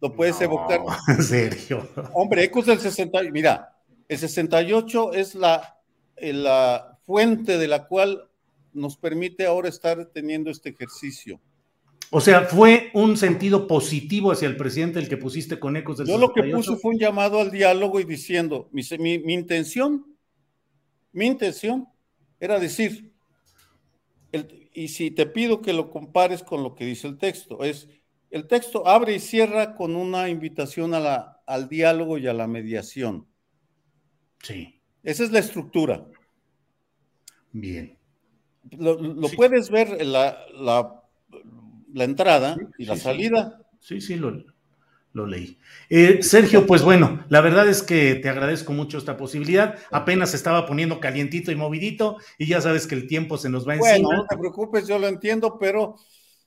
Lo 0.01 0.15
puedes 0.15 0.41
evocar. 0.41 0.83
En 1.09 1.23
serio. 1.25 1.89
Hombre, 2.15 2.45
Ecos 2.45 2.67
del 2.67 2.79
68. 2.79 3.33
Mira, 3.33 3.77
el 4.07 4.19
68 4.19 5.15
es 5.15 5.35
la, 5.35 5.81
la 6.17 6.97
fuente 7.03 7.59
de 7.59 7.67
la 7.67 7.89
cual 7.89 8.31
nos 8.73 8.97
permite 8.97 9.47
ahora 9.47 9.69
estar 9.69 10.07
teniendo 10.07 10.51
este 10.51 10.71
ejercicio. 10.71 11.41
O 12.11 12.21
sea, 12.21 12.43
fue 12.43 12.91
un 12.95 13.17
sentido 13.17 13.67
positivo 13.67 14.33
hacia 14.33 14.49
el 14.49 14.57
presidente 14.57 14.99
el 14.99 15.09
que 15.09 15.19
pusiste 15.19 15.59
con 15.59 15.77
ecos 15.77 15.99
del 15.99 16.07
Yo 16.07 16.17
lo 16.17 16.33
que 16.33 16.43
puse 16.45 16.75
fue 16.77 16.93
un 16.93 16.99
llamado 16.99 17.39
al 17.39 17.51
diálogo 17.51 18.01
y 18.01 18.05
diciendo, 18.05 18.71
mi, 18.73 18.83
mi, 19.19 19.35
intención, 19.35 20.17
mi 21.13 21.27
intención 21.27 21.87
era 22.41 22.59
decir, 22.59 23.13
y 24.73 24.89
si 24.89 25.11
te 25.11 25.27
pido 25.27 25.61
que 25.61 25.75
lo 25.75 25.91
compares 25.91 26.43
con 26.43 26.63
lo 26.63 26.75
que 26.75 26.87
dice 26.87 27.09
el 27.09 27.19
texto, 27.19 27.63
es, 27.63 27.89
el 28.31 28.47
texto 28.47 28.87
abre 28.87 29.15
y 29.15 29.21
cierra 29.21 29.75
con 29.75 29.95
una 29.95 30.31
invitación 30.31 30.95
a 30.95 31.01
la, 31.01 31.43
al 31.47 31.69
diálogo 31.69 32.17
y 32.17 32.27
a 32.27 32.33
la 32.33 32.47
mediación. 32.47 33.27
Sí. 34.43 34.81
Esa 35.03 35.25
es 35.25 35.31
la 35.31 35.41
estructura. 35.41 36.07
Bien. 37.53 37.98
Lo, 38.77 39.29
puedes 39.37 39.71
ver 39.71 40.05
la, 40.05 40.39
la, 40.55 42.05
entrada 42.05 42.57
y 42.77 42.85
la 42.85 42.97
salida. 42.97 43.63
Sí, 43.81 44.01
sí, 44.01 44.17
lo, 44.17 44.45
lo 45.13 45.27
leí. 45.27 45.59
Eh, 45.91 46.23
Sergio, 46.23 46.67
pues 46.67 46.83
bueno, 46.83 47.25
la 47.29 47.41
verdad 47.41 47.69
es 47.69 47.83
que 47.83 48.15
te 48.17 48.29
agradezco 48.29 48.73
mucho 48.73 48.99
esta 48.99 49.17
posibilidad. 49.17 49.79
Apenas 49.91 50.35
estaba 50.35 50.67
poniendo 50.67 51.01
calientito 51.01 51.51
y 51.51 51.57
movidito 51.57 52.19
y 52.39 52.47
ya 52.47 52.61
sabes 52.61 52.87
que 52.87 52.95
el 52.95 53.07
tiempo 53.07 53.39
se 53.39 53.49
nos 53.49 53.67
va 53.67 53.75
encima. 53.75 54.09
Bueno, 54.09 54.23
no 54.23 54.27
te 54.27 54.37
preocupes, 54.37 54.87
yo 54.87 54.99
lo 54.99 55.09
entiendo, 55.09 55.59
pero 55.59 55.97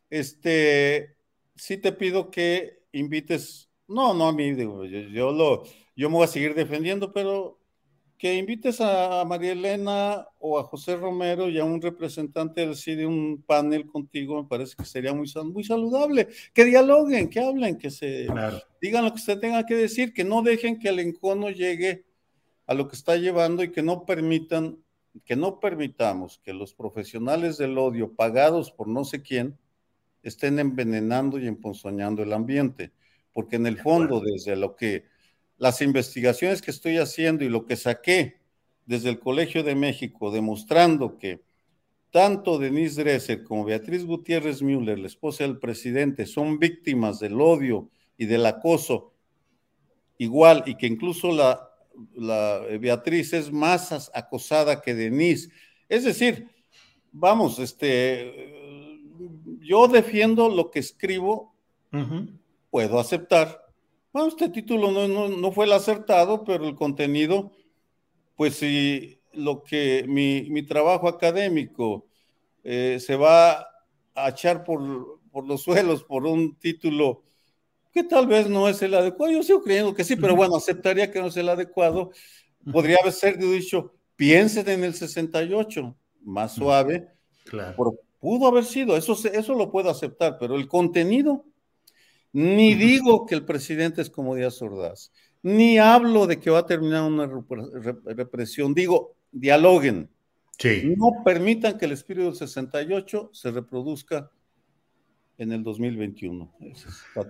este 0.10 1.16
sí 1.56 1.78
te 1.78 1.92
pido 1.92 2.32
que 2.32 2.84
invites 2.92 3.70
No, 3.88 4.14
no, 4.14 4.28
a 4.28 4.34
mí, 4.34 4.54
digo, 4.54 4.86
yo, 4.86 5.32
lo, 5.32 5.64
yo 5.96 6.10
me 6.10 6.16
voy 6.16 6.24
a 6.26 6.28
seguir 6.28 6.56
defendiendo, 6.56 7.12
pero 7.12 7.61
que 8.22 8.36
invites 8.36 8.80
a 8.82 9.26
María 9.26 9.54
Elena 9.54 10.28
o 10.38 10.60
a 10.60 10.64
José 10.64 10.96
Romero 10.96 11.50
y 11.50 11.58
a 11.58 11.66
un 11.66 11.82
representante 11.82 12.62
del 12.62 12.76
CIDE 12.76 13.08
un 13.08 13.42
panel 13.42 13.88
contigo, 13.88 14.44
me 14.44 14.48
parece 14.48 14.76
que 14.76 14.86
sería 14.86 15.12
muy, 15.12 15.28
muy 15.46 15.64
saludable. 15.64 16.28
Que 16.54 16.66
dialoguen, 16.66 17.32
que 17.32 17.40
hablen, 17.40 17.80
que 17.80 17.90
se 17.90 18.28
digan 18.80 19.06
lo 19.06 19.12
que 19.12 19.20
se 19.20 19.38
tenga 19.38 19.66
que 19.66 19.74
decir, 19.74 20.14
que 20.14 20.24
no 20.24 20.44
dejen 20.44 20.78
que 20.78 20.90
el 20.90 21.00
encono 21.00 21.50
llegue 21.50 22.06
a 22.68 22.76
lo 22.76 22.88
que 22.88 22.96
está 22.96 23.16
llevando 23.16 23.64
y 23.64 23.72
que 23.72 23.82
no 23.82 24.06
permitan, 24.06 24.78
que 25.26 25.36
no 25.36 25.60
permitamos 25.60 26.40
que 26.44 26.54
los 26.54 26.76
profesionales 26.76 27.58
del 27.58 27.76
odio 27.76 28.14
pagados 28.14 28.70
por 28.70 28.88
no 28.88 29.04
sé 29.04 29.24
quién 29.24 29.58
estén 30.22 30.60
envenenando 30.60 31.40
y 31.40 31.48
emponzoñando 31.48 32.22
el 32.22 32.34
ambiente, 32.34 32.92
porque 33.34 33.56
en 33.56 33.66
el 33.66 33.80
fondo, 33.80 34.20
desde 34.20 34.56
lo 34.56 34.76
que 34.76 35.10
las 35.62 35.80
investigaciones 35.84 36.60
que 36.60 36.72
estoy 36.72 36.98
haciendo 36.98 37.44
y 37.44 37.50
lo 37.50 37.68
que 37.68 37.76
saqué 37.76 38.40
desde 38.88 39.10
el 39.10 39.20
Colegio 39.20 39.62
de 39.62 39.76
México, 39.76 40.32
demostrando 40.32 41.20
que 41.20 41.44
tanto 42.10 42.58
Denise 42.58 43.04
Dresser 43.04 43.44
como 43.44 43.66
Beatriz 43.66 44.04
Gutiérrez 44.04 44.64
Müller, 44.64 44.98
la 44.98 45.06
esposa 45.06 45.44
del 45.44 45.60
presidente, 45.60 46.26
son 46.26 46.58
víctimas 46.58 47.20
del 47.20 47.40
odio 47.40 47.92
y 48.18 48.26
del 48.26 48.48
acoso 48.48 49.14
igual, 50.18 50.64
y 50.66 50.74
que 50.74 50.88
incluso 50.88 51.32
la, 51.32 51.70
la 52.16 52.62
Beatriz 52.80 53.32
es 53.34 53.52
más 53.52 54.10
acosada 54.16 54.82
que 54.82 54.96
Denise. 54.96 55.52
Es 55.88 56.06
decir, 56.06 56.48
vamos, 57.12 57.60
este, 57.60 58.58
yo 59.60 59.88
defiendo 59.88 60.50
lo 60.50 60.72
que 60.72 60.80
escribo, 60.80 61.54
puedo 62.72 63.00
aceptar. 63.00 63.61
Bueno, 64.14 64.28
este 64.28 64.50
título 64.50 64.92
no, 64.92 65.52
fue 65.52 65.66
el 65.66 65.74
acertado, 65.74 66.44
pero 66.44 66.68
el 66.68 66.76
contenido, 66.76 67.52
pues 68.36 68.56
si 68.56 69.20
lo 69.34 69.64
que 69.64 70.06
mi, 70.08 70.64
trabajo 70.64 71.08
académico 71.08 72.08
eh, 72.64 72.98
se 73.00 73.16
va 73.16 73.68
a 74.14 74.30
echar 74.30 74.64
por, 74.64 75.22
por, 75.32 75.48
los 75.48 75.62
suelos 75.64 76.04
por 76.04 76.26
un 76.26 76.56
título 76.58 77.24
que 77.94 78.04
tal 78.04 78.28
vez 78.28 78.50
no 78.50 78.70
es 78.70 78.82
el 78.82 78.94
adecuado, 78.94 79.34
yo 79.34 79.44
sigo 79.44 79.62
creyendo 79.62 79.94
que 79.94 80.04
sí, 80.04 80.16
pero 80.16 80.36
bueno, 80.36 80.56
aceptaría 80.56 81.12
que 81.12 81.20
no 81.20 81.28
es 81.28 81.38
el 81.38 81.50
adecuado. 81.50 82.12
Podría 82.72 82.98
haber 83.02 83.12
sido 83.12 83.52
dicho, 83.52 83.94
piensen 84.16 84.70
en 84.70 84.84
el 84.84 84.94
68, 84.94 85.96
más 86.22 86.54
suave, 86.54 87.10
claro. 87.46 87.98
Pudo 88.20 88.48
haber 88.48 88.66
sido, 88.66 88.96
eso, 88.96 89.18
eso 89.34 89.56
lo 89.56 89.72
puedo 89.72 89.90
aceptar, 89.90 90.38
pero 90.40 90.56
el 90.56 90.68
contenido, 90.68 91.44
ni 92.34 92.76
digo 92.76 93.26
que 93.26 93.36
el 93.36 93.46
presidente 93.46 94.02
es 94.02 94.10
como 94.10 94.36
Díaz 94.36 94.62
Ordaz, 94.62 95.12
ni 95.44 95.78
hablo 95.78 96.28
de 96.28 96.40
que 96.40 96.50
va 96.50 96.60
a 96.60 96.66
terminar 96.66 97.04
una 97.04 97.30
represión, 98.06 98.74
digo, 98.74 99.16
dialoguen. 99.32 100.10
No 100.96 101.24
permitan 101.26 101.78
que 101.78 101.86
el 101.86 101.94
espíritu 101.94 102.28
del 102.28 102.36
68 102.36 103.32
se 103.34 103.52
reproduzca 103.52 104.30
en 105.42 105.52
el 105.52 105.64
2021. 105.64 106.54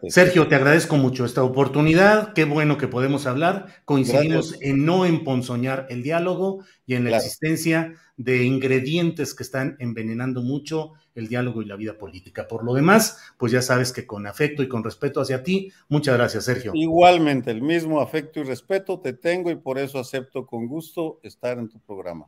Sergio, 0.10 0.48
te 0.50 0.56
agradezco 0.56 0.98
mucho 0.98 1.24
esta 1.24 1.44
oportunidad. 1.44 2.34
Qué 2.34 2.44
bueno 2.44 2.78
que 2.78 2.90
podemos 2.90 3.26
hablar. 3.26 3.68
Coincidimos 3.86 4.58
en 4.60 4.86
no 4.86 5.06
emponzoñar 5.06 5.88
el 5.90 6.04
diálogo 6.04 6.66
y 6.86 6.96
en 6.96 7.06
la 7.06 7.16
existencia 7.16 7.96
de 8.18 8.44
ingredientes 8.44 9.34
que 9.34 9.44
están 9.44 9.78
envenenando 9.80 10.42
mucho 10.42 10.92
el 11.16 11.30
diálogo 11.30 11.62
y 11.62 11.66
la 11.66 11.78
vida 11.78 11.98
política. 11.98 12.50
Por 12.50 12.66
lo 12.66 12.74
demás, 12.74 13.18
pues 13.38 13.54
ya 13.54 13.62
sabes 13.62 13.94
que 13.94 14.06
con 14.06 14.28
afecto 14.28 14.62
y 14.62 14.68
con 14.68 14.84
respeto 14.84 15.22
hacia 15.22 15.42
ti, 15.42 15.72
muchas 15.88 16.18
gracias, 16.18 16.44
Sergio. 16.44 16.74
Igualmente, 16.76 17.50
el 17.50 17.62
mismo 17.62 18.02
afecto 18.02 18.42
y 18.42 18.44
respeto 18.44 19.00
te 19.00 19.14
tengo 19.14 19.52
y 19.52 19.56
por 19.56 19.80
eso 19.80 20.00
acepto 20.00 20.46
con 20.46 20.68
gusto 20.68 21.22
estar 21.24 21.58
en 21.58 21.70
tu 21.70 21.80
programa. 21.80 22.28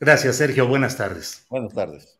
Gracias, 0.00 0.36
Sergio. 0.36 0.66
Buenas 0.66 0.96
tardes. 0.96 1.46
Buenas 1.48 1.72
tardes. 1.72 2.19